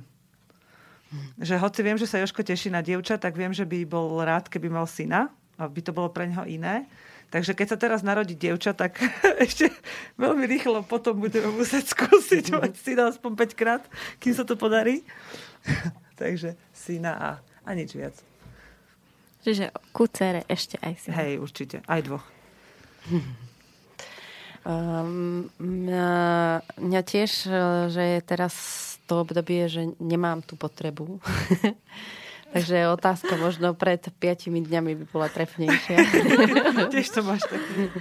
[1.42, 4.46] Že hoci viem, že sa Joško teší na dievča, tak viem, že by bol rád,
[4.46, 5.34] keby mal syna.
[5.58, 6.86] A by to bolo pre neho iné.
[7.30, 8.98] Takže keď sa teraz narodí dievča, tak
[9.46, 9.70] ešte
[10.18, 13.82] veľmi rýchlo potom budeme musieť skúsiť mať syna aspoň 5 krát,
[14.18, 15.06] kým sa to podarí.
[16.20, 17.30] Takže syna a,
[17.62, 18.18] a nič viac.
[19.40, 21.16] Čiže ku cere ešte aj syna.
[21.22, 21.80] Hej, určite.
[21.88, 22.26] Aj dvoch.
[24.60, 26.12] Um, mňa,
[26.76, 27.30] mňa tiež,
[27.88, 28.54] že je teraz
[29.08, 31.16] to obdobie, že nemám tú potrebu.
[32.50, 35.96] Takže otázka možno pred 5 dňami by bola trefnejšia.
[36.92, 37.94] Tiež to máš také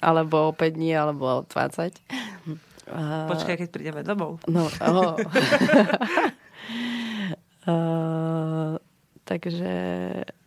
[0.00, 1.92] Alebo o 5 dní, alebo o 20.
[3.30, 4.40] Počkaj, keď prídeme domov.
[4.50, 5.14] No, oh.
[7.68, 8.74] uh,
[9.28, 9.72] takže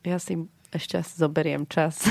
[0.03, 2.03] ja si ešte zoberiem čas.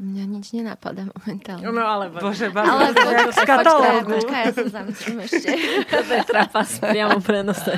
[0.00, 1.68] Mňa nič nenapadá momentálne.
[1.68, 2.08] No ale...
[2.08, 4.10] Bože, Ale Barbara, jak z počkaj, katalógu.
[4.16, 5.48] počkaj, ja sa zamyslím ešte.
[5.92, 7.76] To je trapas priamo prenose.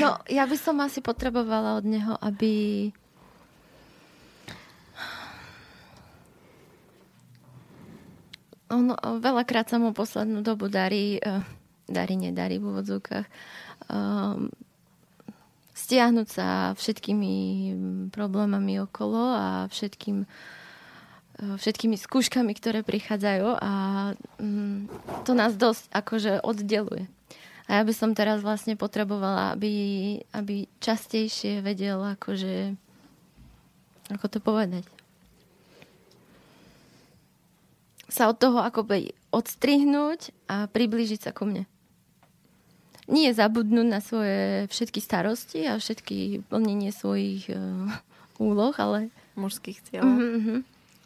[0.00, 2.52] No, ja by som asi potrebovala od neho, aby...
[8.72, 8.88] On
[9.20, 11.44] veľakrát sa mu poslednú dobu darí, uh,
[11.84, 13.28] darí, nedarí v úvodzovkách,
[13.92, 14.48] um,
[15.76, 17.34] stiahnuť sa všetkými
[18.16, 20.61] problémami okolo a všetkým eh,
[21.42, 23.72] všetkými skúškami, ktoré prichádzajú a
[24.38, 24.80] mm,
[25.26, 27.10] to nás dosť akože oddeluje.
[27.66, 29.74] A ja by som teraz vlastne potrebovala, aby,
[30.34, 32.78] aby častejšie vedel akože
[34.12, 34.84] ako to povedať
[38.12, 41.64] sa od toho akoby odstrihnúť a priblížiť sa ku mne
[43.10, 47.90] nie zabudnúť na svoje všetky starosti a všetky plnenie svojich uh,
[48.38, 49.10] úloh, ale...
[49.32, 50.12] Mužských cieľov.
[50.12, 50.58] Uh-huh.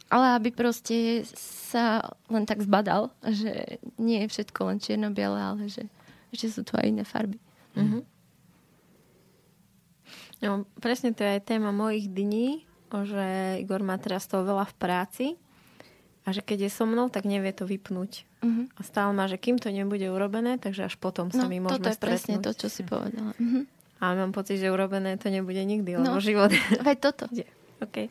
[0.06, 1.26] Ale aby proste
[1.66, 5.90] sa len tak zbadal, že nie je všetko len čierno-biele, ale že,
[6.30, 7.42] že sú tu aj iné farby.
[7.74, 8.06] Uh-huh.
[10.38, 12.62] No, presne to je aj téma mojich dní,
[12.96, 15.26] že Igor má teraz toho veľa v práci
[16.24, 18.24] a že keď je so mnou, tak nevie to vypnúť.
[18.40, 18.70] Uh-huh.
[18.78, 21.82] A stále má, že kým to nebude urobené, takže až potom sa no, my môžeme
[21.82, 22.14] toto je stretnúť.
[22.14, 23.34] presne to, čo si povedala.
[23.36, 23.66] Uh-huh.
[23.98, 26.54] Ale mám pocit, že urobené to nebude nikdy, lebo no, život...
[26.86, 27.26] Veď toto.
[27.76, 28.08] Okay.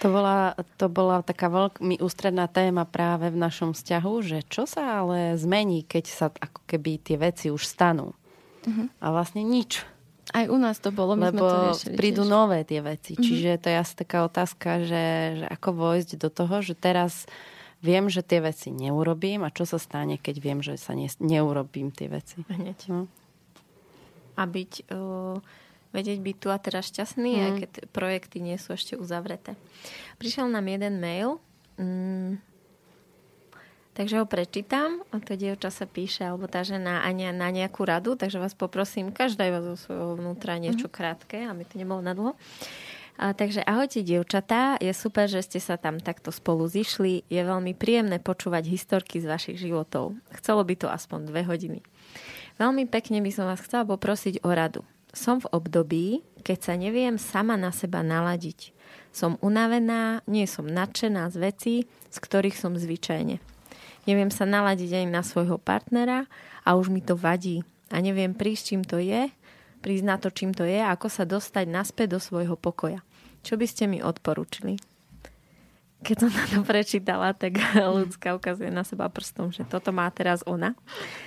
[0.00, 5.04] To, bola, to bola taká veľmi ústredná téma práve v našom vzťahu, že čo sa
[5.04, 8.16] ale zmení, keď sa ako keby tie veci už stanú.
[8.64, 8.88] Uh-huh.
[9.04, 9.84] A vlastne nič.
[10.34, 12.32] Aj u nás to bolo, my Lebo sme to riešili prídu tiež.
[12.32, 13.12] nové tie veci.
[13.14, 13.22] Mhm.
[13.22, 15.04] Čiže to je asi taká otázka, že,
[15.44, 17.28] že ako vojsť do toho, že teraz
[17.84, 21.94] viem, že tie veci neurobím a čo sa stane, keď viem, že sa ne, neurobím
[21.94, 22.42] tie veci.
[22.48, 22.90] Hneď.
[22.90, 23.06] No.
[24.34, 25.38] A byť, uh,
[25.96, 27.40] vedieť byť tu a teraz šťastný, Mm.
[27.40, 29.56] aj keď projekty nie sú ešte uzavreté.
[30.20, 31.40] Prišiel nám jeden mail,
[31.80, 32.36] mm,
[33.96, 35.00] takže ho prečítam.
[35.08, 39.08] A to dievča sa píše, alebo tá žena Ania na nejakú radu, takže vás poprosím,
[39.08, 42.36] každá iba zo svojho vnútra niečo krátke, aby to nebolo nadlho.
[43.16, 47.24] A, takže ahojte dievčatá, je super, že ste sa tam takto spolu zišli.
[47.32, 50.12] Je veľmi príjemné počúvať historky z vašich životov.
[50.36, 51.80] Chcelo by to aspoň dve hodiny.
[52.60, 54.84] Veľmi pekne by som vás chcela poprosiť o radu.
[55.16, 56.06] Som v období,
[56.44, 58.76] keď sa neviem sama na seba naladiť.
[59.16, 61.74] Som unavená, nie som nadšená z vecí,
[62.12, 63.40] z ktorých som zvyčajne.
[64.04, 66.28] Neviem sa naladiť ani na svojho partnera
[66.68, 67.64] a už mi to vadí.
[67.88, 69.32] A neviem prísť, čím to je,
[69.80, 73.00] prísť na to, čím to je ako sa dostať naspäť do svojho pokoja.
[73.40, 74.76] Čo by ste mi odporúčili?
[76.04, 77.56] Keď som to prečítala, tak
[77.96, 80.76] ľudská ukazuje na seba prstom, že toto má teraz ona.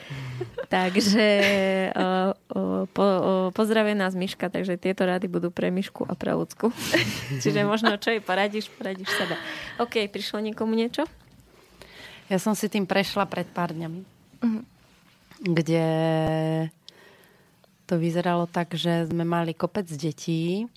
[0.74, 1.28] takže
[1.98, 6.38] uh, uh, po, uh, pozdravuje nás Miška, takže tieto rady budú pre Mišku a pre
[6.38, 6.70] ľudsku.
[7.42, 9.34] Čiže možno čo jej poradíš, poradíš sebe.
[9.82, 11.08] OK, prišlo niekomu niečo?
[12.30, 14.02] Ja som si tým prešla pred pár dňami,
[14.46, 14.64] uh-huh.
[15.50, 15.86] kde
[17.90, 20.70] to vyzeralo tak, že sme mali kopec detí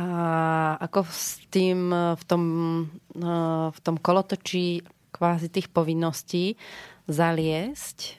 [0.00, 2.44] a ako s tým v tom,
[3.68, 4.80] v tom kolotočí
[5.12, 6.56] kvázi tých povinností
[7.04, 8.16] zaliesť,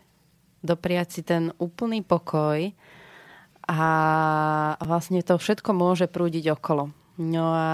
[0.61, 2.69] dopriať si ten úplný pokoj
[3.65, 3.82] a
[4.77, 6.93] vlastne to všetko môže prúdiť okolo.
[7.17, 7.69] No a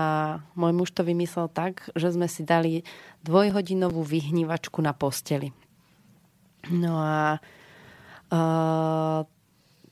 [0.55, 2.87] môj muž to vymyslel tak, že sme si dali
[3.27, 5.51] dvojhodinovú vyhnívačku na posteli.
[6.71, 7.39] No a
[8.31, 9.19] uh,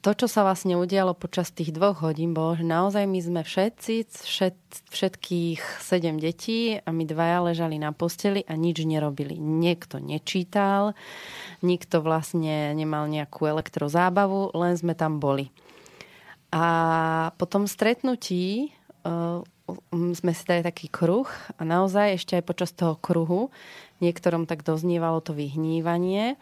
[0.06, 4.06] to, čo sa vlastne udialo počas tých dvoch hodín, bolo, že naozaj my sme všetci,
[4.06, 4.58] všet,
[4.93, 9.34] všetkých sedem detí a my dvaja ležali na posteli a nič nerobili.
[9.41, 10.93] Niekto nečítal,
[11.66, 15.49] nikto vlastne nemal nejakú elektrozábavu, len sme tam boli.
[16.53, 18.70] A po tom stretnutí
[19.10, 19.41] uh,
[19.89, 21.26] sme si dali taký kruh
[21.58, 23.49] a naozaj ešte aj počas toho kruhu
[24.06, 26.38] niektorom tak doznívalo to vyhnívanie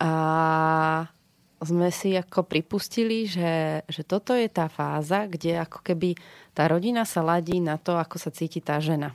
[0.00, 1.12] a
[1.60, 6.16] sme si ako pripustili, že, že toto je tá fáza, kde ako keby
[6.56, 9.12] tá rodina sa ladí na to, ako sa cíti tá žena.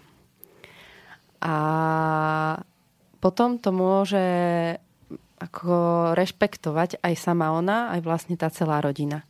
[1.41, 1.55] A
[3.17, 4.21] potom to môže
[5.41, 5.75] ako
[6.15, 9.25] rešpektovať aj sama ona, aj vlastne tá celá rodina.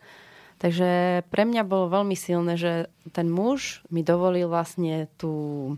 [0.59, 5.75] Takže pre mňa bolo veľmi silné, že ten muž mi dovolil vlastne tú,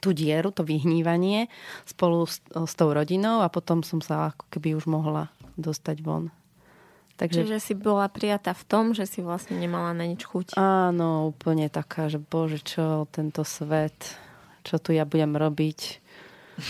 [0.00, 1.52] tú dieru, to vyhnívanie
[1.84, 6.30] spolu s, s tou rodinou a potom som sa ako keby už mohla dostať von.
[7.16, 7.48] Takže...
[7.48, 10.60] Čiže si bola prijatá v tom, že si vlastne nemala na nič chuť.
[10.60, 14.20] Áno, úplne taká, že bože, čo tento svet,
[14.68, 15.80] čo tu ja budem robiť,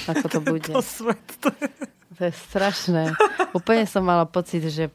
[0.07, 0.71] ako to bude.
[0.71, 1.69] to svet, to je...
[2.17, 3.13] To je strašné.
[3.53, 4.89] Úplne som mala pocit, že,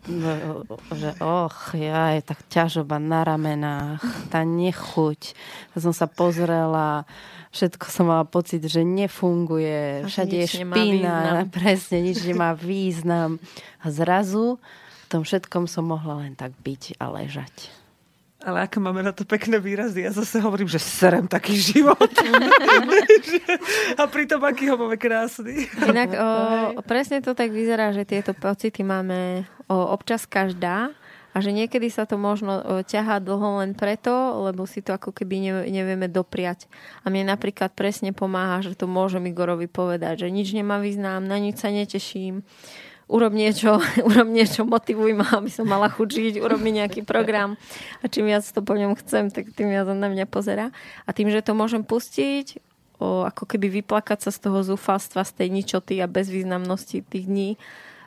[0.89, 4.01] že och, ja je tak ťažoba na ramenách,
[4.33, 5.37] tá nechuť.
[5.77, 7.05] Som sa pozrela,
[7.51, 13.37] všetko som mala pocit, že nefunguje, všade je špina, presne, nič nemá význam.
[13.83, 14.57] A zrazu
[15.03, 17.81] v tom všetkom som mohla len tak byť a ležať.
[18.41, 20.01] Ale aké máme na to pekné výrazy.
[20.01, 22.09] Ja zase hovorím, že serem taký život.
[24.01, 25.69] a pritom aký ho máme krásny.
[25.77, 26.27] Inak o,
[26.81, 30.89] presne to tak vyzerá, že tieto pocity máme o, občas každá
[31.31, 34.11] a že niekedy sa to možno ťahá dlho len preto,
[34.43, 36.67] lebo si to ako keby ne, nevieme dopriať.
[37.03, 41.39] A mne napríklad presne pomáha, že to môžem Igorovi povedať, že nič nemá význam, na
[41.39, 42.43] nič sa neteším
[43.11, 47.59] urob niečo, urob niečo, motivuj ma, aby som mala chuť žiť, urob mi nejaký program
[47.99, 50.71] a čím viac to po ňom chcem, tak tým viac on na mňa pozera.
[51.03, 52.63] A tým, že to môžem pustiť,
[53.03, 57.49] o, ako keby vyplakať sa z toho zúfalstva, z tej ničoty a bezvýznamnosti tých dní,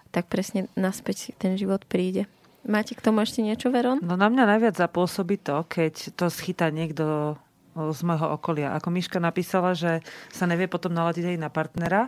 [0.09, 2.25] tak presne naspäť ten život príde.
[2.65, 4.01] Máte k tomu ešte niečo, Veron?
[4.01, 7.37] No na mňa najviac zapôsobí to, keď to schytá niekto
[7.75, 8.73] z môjho okolia.
[8.79, 10.01] Ako Miška napísala, že
[10.31, 12.03] sa nevie potom naladiť aj na partnera,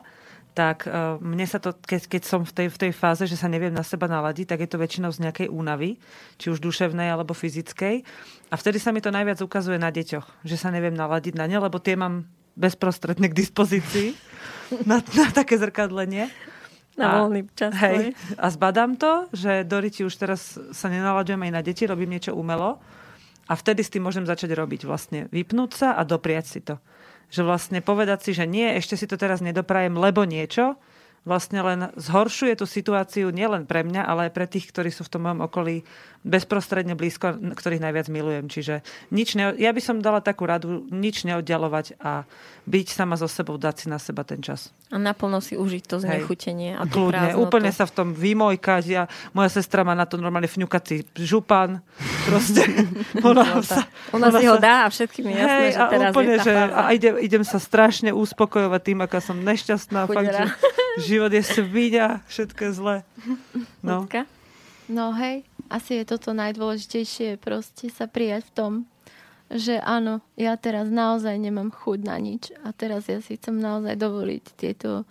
[0.57, 3.45] tak uh, mne sa to, keď, keď som v tej, v tej fáze, že sa
[3.45, 6.01] neviem na seba naladiť, tak je to väčšinou z nejakej únavy,
[6.41, 8.01] či už duševnej alebo fyzickej.
[8.49, 11.61] A vtedy sa mi to najviac ukazuje na deťoch, že sa neviem naladiť na ne,
[11.61, 12.25] lebo tie mám
[12.57, 14.17] bezprostredne k dispozícii
[14.89, 16.33] na, na také zrkadlenie.
[16.97, 17.77] Na voľný čas.
[17.77, 22.33] Hej, a zbadám to, že Doriti už teraz sa nenalaďujem aj na deti, robím niečo
[22.33, 22.81] umelo
[23.47, 24.89] a vtedy s tým môžem začať robiť.
[24.89, 26.81] Vlastne vypnúť sa a dopriať si to
[27.27, 30.79] že vlastne povedať si, že nie, ešte si to teraz nedoprajem, lebo niečo,
[31.27, 35.11] vlastne len zhoršuje tú situáciu nielen pre mňa, ale aj pre tých, ktorí sú v
[35.11, 35.83] tom mojom okolí
[36.27, 38.51] bezprostredne blízko, ktorých najviac milujem.
[38.51, 38.83] Čiže
[39.15, 42.27] nič ne, ja by som dala takú radu, nič neoddialovať a
[42.67, 44.75] byť sama so sebou, dať si na seba ten čas.
[44.91, 46.75] A naplno si užiť to znechutenie.
[46.75, 48.83] A Kľudne, úplne sa v tom vymojkať.
[48.91, 51.79] Ja, moja sestra má na to normálne fňukací župan.
[52.27, 52.67] Proste.
[53.23, 56.11] ona, sa, ona, ona si sa, ho dá a všetkým je jasné, hej, že teraz
[56.11, 60.11] úplne, je tá že, A idem, idem sa strašne uspokojovať tým, aká som nešťastná.
[60.11, 60.45] Fakt, že
[61.07, 62.97] život je svinia, všetko je zlé.
[63.87, 64.03] No.
[64.91, 68.73] no hej, asi je toto najdôležitejšie, proste sa prijať v tom,
[69.47, 73.95] že áno, ja teraz naozaj nemám chuť na nič a teraz ja si chcem naozaj
[73.95, 75.07] dovoliť tieto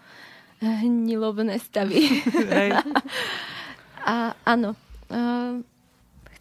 [0.59, 2.03] hnilobné stavy.
[2.55, 2.75] Hej.
[4.11, 4.75] a áno,
[5.11, 5.59] uh,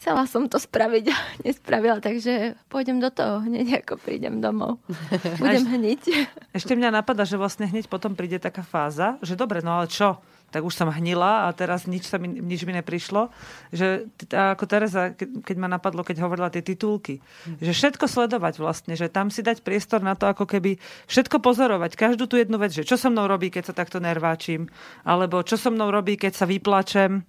[0.05, 1.17] chcela som to spraviť a
[1.49, 4.77] nespravila, takže pôjdem do toho hneď, ako prídem domov.
[5.41, 6.03] Budem hniť.
[6.61, 10.21] Ešte mňa napadá, že vlastne hneď potom príde taká fáza, že dobre, no ale čo?
[10.55, 13.27] tak už som hnila a teraz nič, sa mi, nič mi neprišlo.
[13.75, 17.19] Že, ako Teresa, keď ma napadlo, keď hovorila tie titulky,
[17.59, 20.79] že všetko sledovať vlastne, že tam si dať priestor na to, ako keby
[21.11, 24.71] všetko pozorovať, každú tú jednu vec, že čo so mnou robí, keď sa takto nerváčim,
[25.03, 27.27] alebo čo so mnou robí, keď sa vyplačem.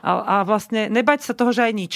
[0.00, 1.94] A, a vlastne nebať sa toho, že aj nič.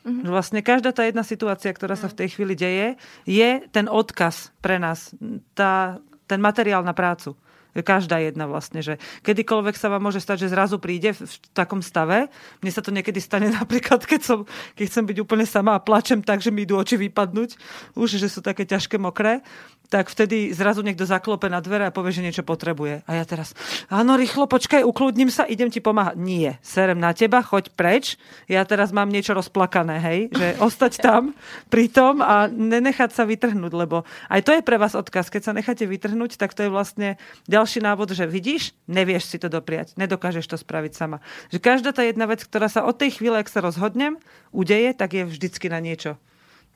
[0.00, 0.26] Mm-hmm.
[0.32, 2.96] Vlastne každá tá jedna situácia, ktorá sa v tej chvíli deje,
[3.28, 5.12] je ten odkaz pre nás,
[5.52, 7.36] tá, ten materiál na prácu.
[7.70, 11.22] Každá jedna vlastne, že kedykoľvek sa vám môže stať, že zrazu príde v
[11.54, 12.26] takom stave.
[12.58, 14.38] Mne sa to niekedy stane napríklad, keď, som,
[14.74, 17.54] keď chcem byť úplne sama a plačem tak, že mi idú oči vypadnúť,
[17.94, 19.46] už, že sú také ťažké mokré,
[19.90, 23.02] tak vtedy zrazu niekto zaklope na dvere a povie, že niečo potrebuje.
[23.10, 23.58] A ja teraz,
[23.90, 26.14] áno, rýchlo, počkaj, ukludním sa, idem ti pomáhať.
[26.14, 28.14] Nie, serem na teba, choď preč.
[28.46, 31.34] Ja teraz mám niečo rozplakané, hej, že ostať tam
[31.66, 35.26] pri tom a nenechať sa vytrhnúť, lebo aj to je pre vás odkaz.
[35.26, 37.18] Keď sa necháte vytrhnúť, tak to je vlastne
[37.50, 41.18] ďalší návod, že vidíš, nevieš si to dopriať, nedokážeš to spraviť sama.
[41.50, 44.22] Že každá tá jedna vec, ktorá sa od tej chvíle, ak sa rozhodnem,
[44.54, 46.14] udeje, tak je vždycky na niečo.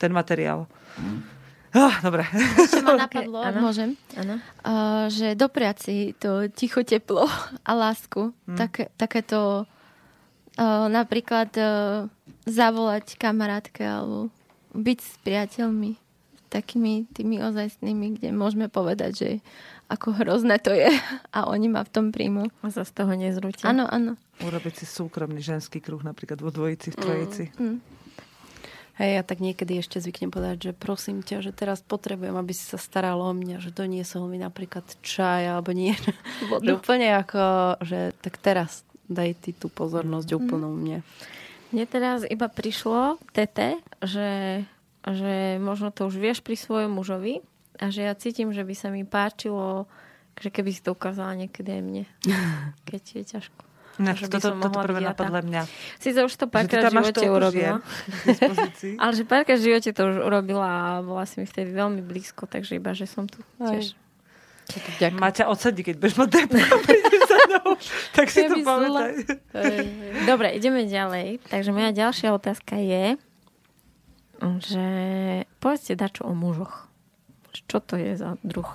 [0.03, 0.67] Ten materiál.
[0.99, 1.44] Mm.
[1.75, 2.23] Oh, dobre.
[2.31, 4.39] Ešte ma napadlo, okay, môžem, ano.
[4.63, 7.27] Uh, že dopriať si to ticho teplo
[7.67, 8.31] a lásku.
[8.47, 8.55] Hmm.
[8.55, 12.07] Tak, takéto uh, napríklad uh,
[12.47, 14.31] zavolať kamarátke alebo
[14.71, 15.99] byť s priateľmi
[16.55, 19.31] takými tými ozajstnými, kde môžeme povedať, že
[19.91, 20.87] ako hrozné to je
[21.35, 22.47] a oni ma v tom príjmu.
[22.63, 23.67] A sa z toho nezrútia.
[23.67, 24.15] Áno, áno.
[24.39, 27.45] Urobiť si súkromný ženský kruh, napríklad vo dvojici, v trojici.
[27.59, 27.77] Mm, mm.
[28.95, 32.63] Hej, ja tak niekedy ešte zvyknem povedať, že prosím ťa, že teraz potrebujem, aby si
[32.63, 35.99] sa staral o mňa, že doniesol mi napríklad čaj alebo nie.
[36.63, 40.37] že úplne ako, že tak teraz daj ty tú pozornosť mm.
[40.39, 41.03] úplnú mne.
[41.75, 44.63] Mne teraz iba prišlo, tete, že,
[45.03, 47.43] že možno to už vieš pri svojom mužovi,
[47.83, 49.91] a že ja cítim, že by sa mi páčilo,
[50.39, 52.05] že keby si to ukázala niekedy aj mne,
[52.89, 53.64] keď je ťažko.
[53.95, 55.71] No, že toto, toto prvé napadlo mňa.
[56.03, 57.79] Sice už to párkrát v živote urobila.
[59.03, 62.51] ale že párkrát v živote to už urobila a bola si mi vtedy veľmi blízko,
[62.51, 63.95] takže iba, že som tu tiež.
[64.99, 65.21] Ďakujem.
[65.21, 66.57] Maťa odsadí, keď budeš mať depku,
[68.17, 69.13] tak si to pamätaj.
[70.25, 71.45] Dobre, ideme ďalej.
[71.53, 73.21] Takže moja ďalšia otázka je,
[74.65, 74.87] že
[75.61, 76.89] povedzte dačo o mužoch.
[77.55, 78.67] Čo to je za druh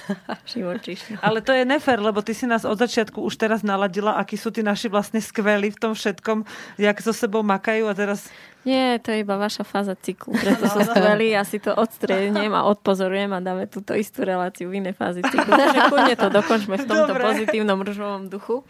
[0.50, 1.22] živočíšny?
[1.22, 4.50] Ale to je nefér, lebo ty si nás od začiatku už teraz naladila, akí sú
[4.50, 6.42] tí naši vlastne skvelí v tom všetkom,
[6.82, 8.26] jak so sebou makajú a teraz...
[8.64, 10.34] Nie, to je iba vaša fáza cyklu.
[10.42, 14.82] Preto sú skvelí, ja si to odstriednem a odpozorujem a dáme túto istú reláciu v
[14.82, 15.54] inej fázi cyklu.
[15.62, 17.22] Takže kľudne to dokončme v tomto Dobre.
[17.22, 18.66] pozitívnom ružovom duchu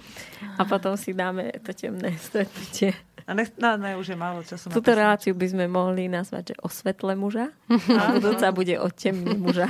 [0.61, 2.93] a potom si dáme to temné stretnutie.
[3.25, 4.69] A ne, no, ne, už je málo času.
[4.69, 4.99] na Túto to.
[5.01, 7.49] reláciu by sme mohli nazvať, že o svetle muža
[7.97, 9.65] a budúca bude o temní muža.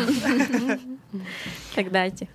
[1.78, 2.26] tak dajte.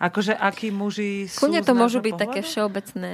[0.00, 2.50] Akože akí muži sú Kľudne to môžu byť také pohľadu?
[2.50, 3.10] všeobecné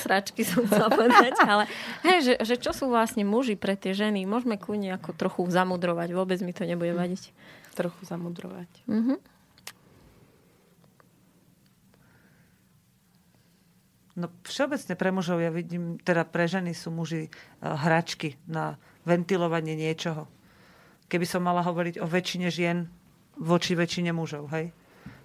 [0.00, 1.68] sračky, som chcela povedať, ale
[2.08, 6.16] hej, že, že čo sú vlastne muži pre tie ženy, môžeme kľudne ako trochu zamudrovať,
[6.16, 7.28] vôbec mi to nebude vadiť.
[7.76, 8.70] Trochu zamudrovať.
[8.88, 9.14] Mhm.
[14.20, 17.30] No všeobecne pre mužov ja vidím, teda pre ženy sú muži eh,
[17.64, 18.76] hračky na
[19.08, 20.28] ventilovanie niečoho.
[21.08, 22.86] Keby som mala hovoriť o väčšine žien
[23.40, 24.76] voči väčšine mužov, hej?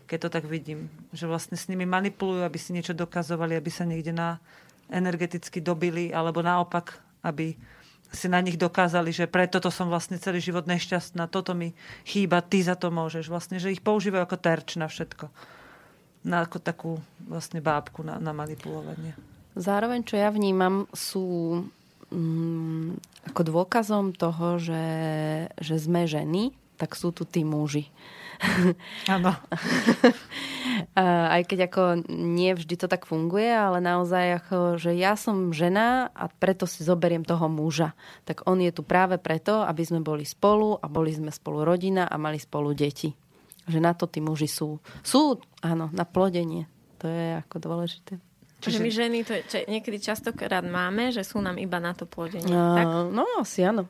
[0.07, 0.87] Keď to tak vidím.
[1.11, 4.39] Že vlastne s nimi manipulujú, aby si niečo dokazovali, aby sa niekde na
[4.87, 7.57] energeticky dobili, alebo naopak, aby
[8.13, 11.75] si na nich dokázali, že preto to som vlastne celý život nešťastná, toto mi
[12.07, 13.27] chýba, ty za to môžeš.
[13.27, 15.27] Vlastne, že ich používajú ako terč na všetko.
[16.25, 19.13] Na ako takú vlastne bábku na, na manipulovanie.
[19.55, 21.61] Zároveň, čo ja vnímam, sú
[22.11, 22.97] mm,
[23.31, 24.85] ako dôkazom toho, že,
[25.61, 27.87] že sme ženy, tak sú tu tí muži.
[29.15, 29.31] Áno.
[30.99, 36.11] Aj keď ako nie vždy to tak funguje, ale naozaj ako, že ja som žena
[36.11, 37.95] a preto si zoberiem toho muža.
[38.27, 42.11] Tak on je tu práve preto, aby sme boli spolu a boli sme spolu rodina
[42.11, 43.15] a mali spolu deti.
[43.65, 44.77] Že na to tí muži sú.
[45.01, 46.69] Sú, áno, na plodenie.
[47.01, 48.21] To je ako dôležité.
[48.61, 52.07] Čiže Čiže- my ženy to čo, niekedy častokrát máme, že sú nám iba na to
[52.09, 52.49] plodenie.
[52.49, 52.85] tak?
[52.85, 53.85] Uh, no, asi áno.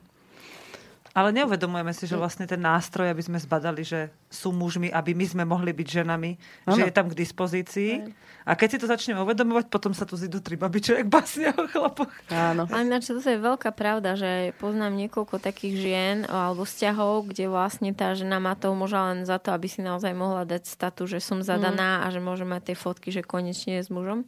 [1.16, 5.24] Ale neuvedomujeme si, že vlastne ten nástroj, aby sme zbadali, že sú mužmi, aby my
[5.24, 6.36] sme mohli byť ženami,
[6.68, 6.76] Áno.
[6.76, 8.11] že je tam k dispozícii.
[8.43, 11.72] A keď si to začneme uvedomovať, potom sa tu zidú tri babičky, jak básne o
[11.72, 12.11] chlapoch.
[12.28, 12.68] Áno.
[12.68, 17.95] Ale ináč toto je veľká pravda, že poznám niekoľko takých žien alebo vzťahov, kde vlastne
[17.95, 21.24] tá žena má toho muža len za to, aby si naozaj mohla dať statu, že
[21.24, 24.28] som zadaná a že môže mať tie fotky, že konečne je s mužom.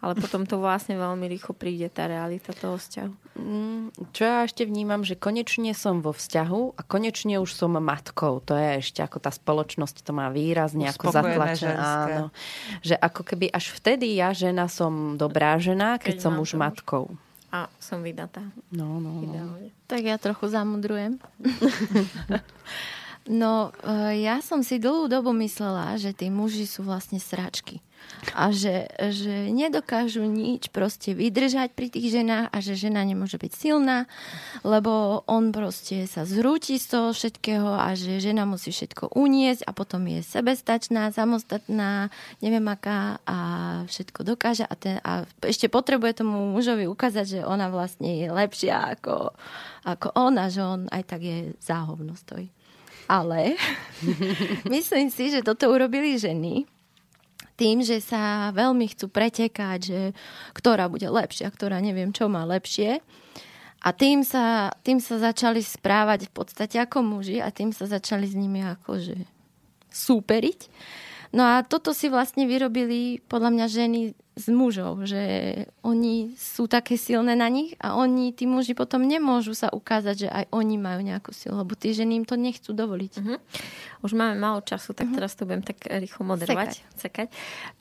[0.00, 3.36] Ale potom to vlastne veľmi rýchlo príde tá realita toho vzťahu.
[3.36, 8.40] Mm, Čo ja ešte vnímam, že konečne som vo vzťahu a konečne už som matkou.
[8.48, 11.76] To je ešte ako tá spoločnosť to má výrazne ako zatlačené.
[11.76, 12.24] Áno.
[12.80, 17.12] Že ako keby až vtedy ja žena som dobrá žena, keď, Keď som už matkou.
[17.52, 18.46] A som vydatá.
[18.72, 19.58] No, no, no.
[19.84, 21.20] Tak ja trochu zamudrujem.
[23.28, 27.84] No, e, ja som si dlhú dobu myslela, že tí muži sú vlastne sračky.
[28.36, 33.52] A že, že nedokážu nič proste vydržať pri tých ženách a že žena nemôže byť
[33.56, 34.04] silná,
[34.60, 39.72] lebo on proste sa zrúti z toho všetkého a že žena musí všetko uniesť a
[39.72, 42.12] potom je sebestačná, samostatná,
[42.44, 43.38] neviem aká a
[43.88, 49.00] všetko dokáže a, ten, a ešte potrebuje tomu mužovi ukázať, že ona vlastne je lepšia
[49.00, 49.32] ako,
[49.88, 52.52] ako on a že on aj tak je záhovno stojí.
[53.10, 53.58] Ale
[54.74, 56.68] myslím si, že toto urobili ženy
[57.60, 60.00] tým, že sa veľmi chcú pretekať, že
[60.56, 63.04] ktorá bude lepšia, ktorá neviem čo má lepšie.
[63.84, 68.24] A tým sa, tým sa začali správať v podstate ako muži a tým sa začali
[68.24, 69.24] s nimi akože
[69.92, 70.60] súperiť.
[71.36, 74.00] No a toto si vlastne vyrobili podľa mňa ženy
[74.38, 75.22] s mužov, že
[75.82, 80.28] oni sú také silné na nich a oni, tí muži potom nemôžu sa ukázať, že
[80.30, 83.12] aj oni majú nejakú silu, lebo tí ženy im to nechcú dovoliť.
[83.20, 83.36] Mhm.
[84.00, 86.80] Už máme málo času, tak teraz to budem tak rýchlo moderovať.
[86.96, 87.28] Sekať.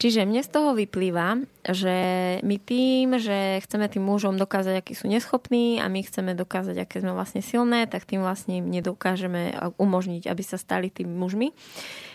[0.02, 1.96] Čiže mne z toho vyplýva, že
[2.44, 7.00] my tým, že chceme tým mužom dokázať, akí sú neschopní a my chceme dokázať, aké
[7.00, 11.56] sme vlastne silné, tak tým vlastne im nedokážeme umožniť, aby sa stali tými mužmi.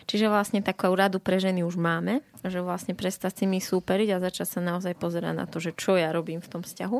[0.05, 4.23] Čiže vlastne takú radu pre ženy už máme, že vlastne prestať s nimi súperiť a
[4.23, 6.99] začať sa naozaj pozerať na to, že čo ja robím v tom vzťahu.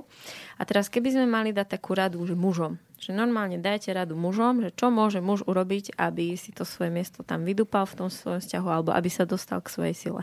[0.57, 4.65] A teraz keby sme mali dať takú radu už mužom, že normálne dajte radu mužom,
[4.65, 8.41] že čo môže muž urobiť, aby si to svoje miesto tam vydupal v tom svojom
[8.41, 10.23] vzťahu alebo aby sa dostal k svojej sile.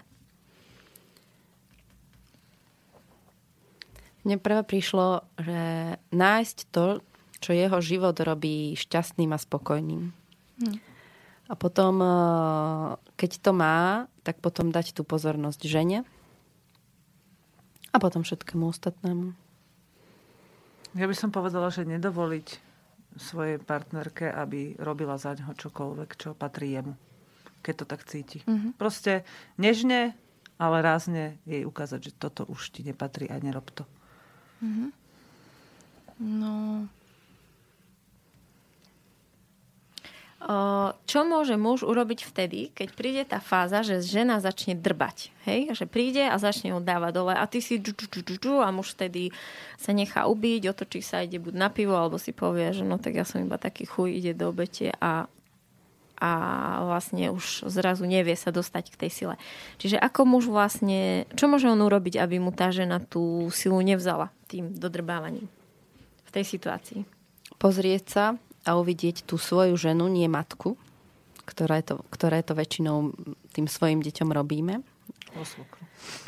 [4.22, 5.61] Mne prvé prišlo, že
[6.13, 7.01] nájsť to,
[7.41, 10.13] čo jeho život robí šťastným a spokojným.
[10.61, 10.90] Hm.
[11.51, 12.09] A potom, eh,
[13.19, 16.07] keď to má, tak potom dať tú pozornosť žene
[17.91, 19.35] a potom všetkému ostatnému.
[20.95, 22.71] Ja by som povedala, že nedovoliť
[23.19, 26.95] svojej partnerke, aby robila za ňoho čokoľvek, čo patrí jemu.
[27.61, 28.41] keď to tak cíti.
[28.49, 28.73] Mm-hmm.
[28.73, 29.21] Proste
[29.61, 30.17] nežne,
[30.57, 33.85] ale rázne jej ukázať, že toto už ti nepatrí a nerob to.
[34.65, 34.89] Mm-hmm.
[36.25, 36.85] No,
[41.05, 45.29] čo môže muž urobiť vtedy, keď príde tá fáza, že žena začne drbať.
[45.45, 45.77] Hej?
[45.77, 48.73] Že príde a začne ho dávať dole a ty si džu, džu, džu, džu, a
[48.73, 49.29] muž vtedy
[49.77, 53.21] sa nechá ubiť, otočí sa, ide buď na pivo, alebo si povie, že no tak
[53.21, 55.29] ja som iba taký chuj, ide do obete a
[56.21, 56.31] a
[56.85, 59.35] vlastne už zrazu nevie sa dostať k tej sile.
[59.81, 64.29] Čiže ako muž vlastne, čo môže on urobiť, aby mu tá žena tú silu nevzala
[64.45, 65.49] tým dodrbávaním
[66.21, 67.09] v tej situácii?
[67.57, 68.25] Pozrieť sa
[68.66, 70.78] a uvidieť tú svoju ženu, nie matku,
[71.45, 73.14] ktoré to, ktoré to väčšinou
[73.51, 74.86] tým svojim deťom robíme.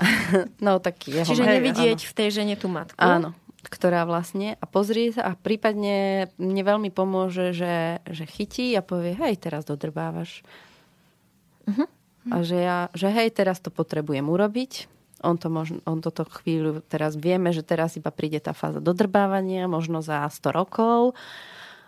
[0.65, 2.09] no tak jeho Čiže nevidieť áno.
[2.09, 2.97] v tej žene tú matku.
[2.97, 3.35] Áno,
[3.67, 9.15] ktorá vlastne a pozrie sa a prípadne mne veľmi pomôže, že, že chytí a povie,
[9.17, 10.43] hej, teraz dodrbávaš.
[11.67, 11.87] Uh-huh.
[12.31, 14.91] A že, ja, že hej, teraz to potrebujem urobiť.
[15.23, 19.71] On, to možno, on toto chvíľu, teraz vieme, že teraz iba príde tá fáza dodrbávania,
[19.71, 21.15] možno za 100 rokov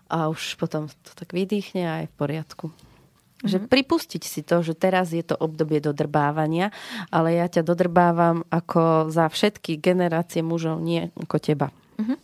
[0.10, 2.66] a už potom to tak vydýchne a je v poriadku.
[2.70, 3.50] Mm-hmm.
[3.52, 6.72] Že pripustiť si to, že teraz je to obdobie dodrbávania,
[7.10, 11.68] ale ja ťa dodrbávam ako za všetky generácie mužov, nie ako teba.
[12.00, 12.20] Mm-hmm.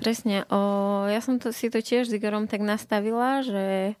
[0.00, 0.48] Presne.
[0.48, 0.60] O,
[1.12, 3.94] ja som to, si to tiež s Igorom tak nastavila, že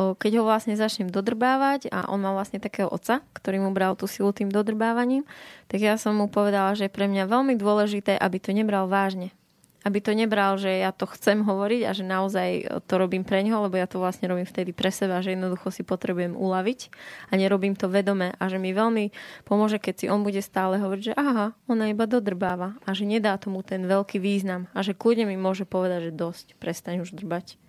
[0.00, 3.92] o, keď ho vlastne začnem dodrbávať a on má vlastne takého oca, ktorý mu bral
[3.92, 5.28] tú silu tým dodrbávaním,
[5.68, 9.36] tak ja som mu povedala, že je pre mňa veľmi dôležité, aby to nebral vážne
[9.84, 12.48] aby to nebral, že ja to chcem hovoriť a že naozaj
[12.88, 15.84] to robím pre ňoho, lebo ja to vlastne robím vtedy pre seba, že jednoducho si
[15.84, 16.80] potrebujem uľaviť
[17.28, 19.12] a nerobím to vedome a že mi veľmi
[19.44, 23.36] pomôže, keď si on bude stále hovoriť, že aha, ona iba dodrbáva a že nedá
[23.36, 27.60] tomu ten veľký význam a že kľudne mi môže povedať, že dosť, prestaň už drbať.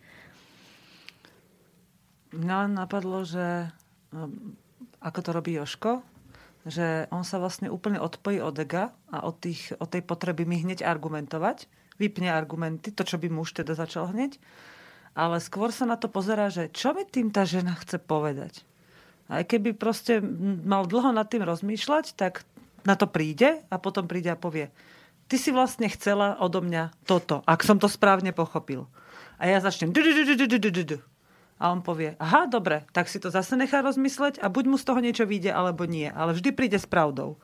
[2.32, 3.72] Mňa napadlo, že
[4.16, 4.56] um,
[5.04, 6.04] ako to robí Joško,
[6.66, 10.64] že on sa vlastne úplne odpojí od ega a od, tých, od tej potreby mi
[10.64, 11.68] hneď argumentovať
[11.98, 14.38] vypne argumenty, to, čo by muž teda začal hneď.
[15.16, 18.68] Ale skôr sa na to pozerá, že čo mi tým tá žena chce povedať.
[19.32, 20.20] Aj keby proste
[20.66, 22.44] mal dlho nad tým rozmýšľať, tak
[22.86, 24.70] na to príde a potom príde a povie,
[25.26, 28.86] ty si vlastne chcela odo mňa toto, ak som to správne pochopil.
[29.42, 29.92] A ja začnem
[31.56, 34.88] a on povie, aha, dobre, tak si to zase nechá rozmysleť a buď mu z
[34.92, 36.12] toho niečo vyjde, alebo nie.
[36.12, 37.40] Ale vždy príde s pravdou.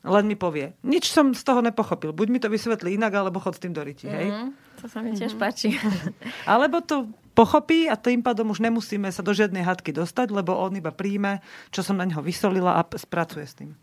[0.00, 2.16] Len mi povie, nič som z toho nepochopil.
[2.16, 4.32] Buď mi to vysvetlí inak, alebo chod s tým do ryti, hej?
[4.32, 4.80] Mm-hmm.
[4.80, 5.44] To sa mi tiež mm-hmm.
[5.44, 5.76] páči.
[6.48, 10.72] alebo to pochopí a tým pádom už nemusíme sa do žiadnej hadky dostať, lebo on
[10.72, 13.76] iba príjme, čo som na neho vysolila a spracuje s tým.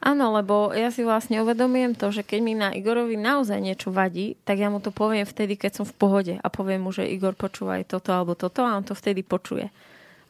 [0.00, 4.40] Áno, lebo ja si vlastne uvedomujem to, že keď mi na Igorovi naozaj niečo vadí,
[4.48, 7.36] tak ja mu to poviem vtedy, keď som v pohode a poviem mu, že Igor
[7.36, 9.68] počúvaj toto alebo toto a on to vtedy počuje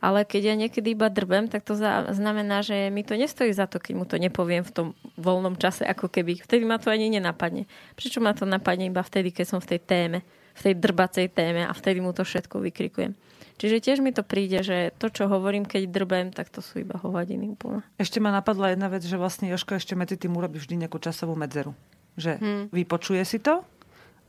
[0.01, 1.77] ale keď ja niekedy iba drbem, tak to
[2.11, 4.87] znamená, že mi to nestojí za to, keď mu to nepoviem v tom
[5.21, 6.41] voľnom čase, ako keby.
[6.41, 7.69] Vtedy ma to ani nenapadne.
[7.93, 10.19] Prečo ma to napadne iba vtedy, keď som v tej téme,
[10.57, 13.13] v tej drbacej téme a vtedy mu to všetko vykrikujem.
[13.61, 16.97] Čiže tiež mi to príde, že to, čo hovorím, keď drbem, tak to sú iba
[16.97, 17.85] hovadiny úplne.
[18.01, 21.37] Ešte ma napadla jedna vec, že vlastne Joško ešte medzi tým urobí vždy nejakú časovú
[21.37, 21.77] medzeru.
[22.17, 22.65] Že hmm.
[22.73, 23.61] vypočuje si to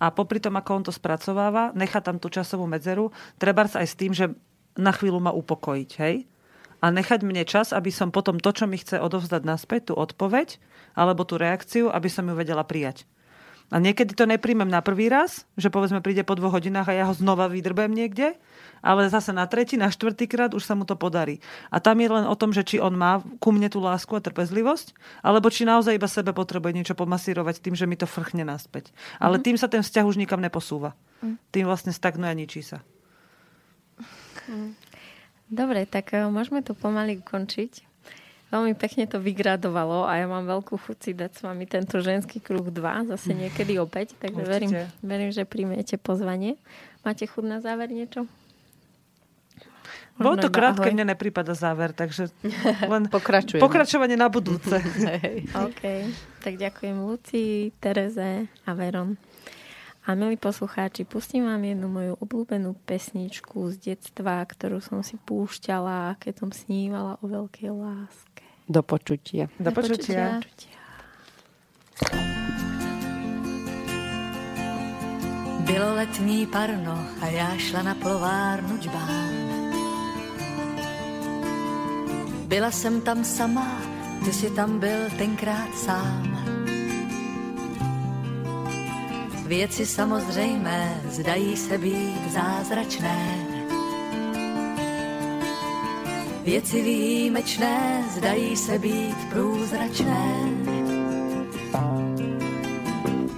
[0.03, 3.95] a popri tom, ako on to spracováva, nechá tam tú časovú medzeru, treba aj s
[3.95, 4.35] tým, že
[4.77, 6.27] na chvíľu ma upokojiť, hej?
[6.81, 10.57] A nechať mne čas, aby som potom to, čo mi chce odovzdať naspäť, tú odpoveď,
[10.97, 13.05] alebo tú reakciu, aby som ju vedela prijať.
[13.71, 17.03] A niekedy to nepríjmem na prvý raz, že povedzme príde po dvoch hodinách a ja
[17.07, 18.35] ho znova vydrbem niekde,
[18.83, 21.39] ale zase na tretí, na štvrtý krát už sa mu to podarí.
[21.71, 24.19] A tam je len o tom, že či on má ku mne tú lásku a
[24.19, 24.91] trpezlivosť,
[25.23, 28.91] alebo či naozaj iba sebe potrebuje niečo pomasírovať tým, že mi to frchne naspäť.
[29.23, 29.45] Ale mm-hmm.
[29.47, 30.91] tým sa ten vzťah už nikam neposúva.
[31.23, 31.39] Mm.
[31.55, 32.83] Tým vlastne stagnuje a ničí sa.
[34.49, 34.73] Mm.
[35.51, 37.91] Dobre, tak eh, môžeme to pomaly ukončiť.
[38.51, 42.43] Veľmi pekne to vygradovalo a ja mám veľkú chuť si dať s vami tento ženský
[42.43, 46.59] kruh 2 zase niekedy opäť, takže verím, verím, že príjmete pozvanie.
[47.07, 48.27] Máte chuť na záver niečo?
[50.19, 50.93] Bolo to krátke, ahoj.
[50.93, 52.27] mne neprípada záver, takže
[52.91, 54.83] len pokračovanie na budúce.
[55.55, 55.81] OK,
[56.43, 59.15] tak ďakujem Luci, Tereze a Veron.
[60.01, 66.17] A milí poslucháči, pustím vám jednu moju obľúbenú pesničku z detstva, ktorú som si púšťala,
[66.17, 68.41] keď som snívala o veľkej láske.
[68.65, 69.45] Do počutia.
[69.61, 70.41] Do, Do počutia.
[70.41, 70.81] počutia.
[75.65, 79.33] Bylo letní parno a já šla na plovárnu džbán.
[82.47, 83.81] Byla jsem tam sama,
[84.25, 86.30] ty si tam byl tenkrát sám.
[89.51, 93.47] Věci samozřejmé zdají se být zázračné.
[96.43, 100.35] Věci výjimečné zdají se být průzračné.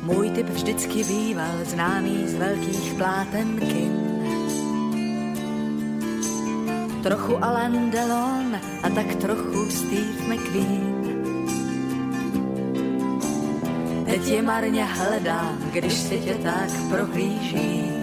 [0.02, 3.94] Můj typ vždycky býval známý z velkých pláten kin.
[7.04, 10.93] Trochu Alain Delon a tak trochu Steve McQueen.
[14.26, 17.94] Je marně hledám, když si tě tak prohlížím.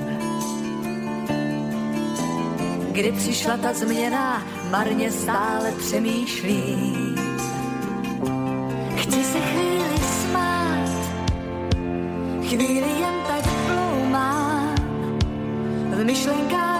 [2.92, 7.16] Kdy přišla ta změna, marně stále přemýšlím.
[8.96, 10.90] Chci se chvíli smát,
[12.48, 14.74] chvíli jen tak ploumám,
[15.90, 16.79] v myšlenkách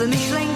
[0.00, 0.49] v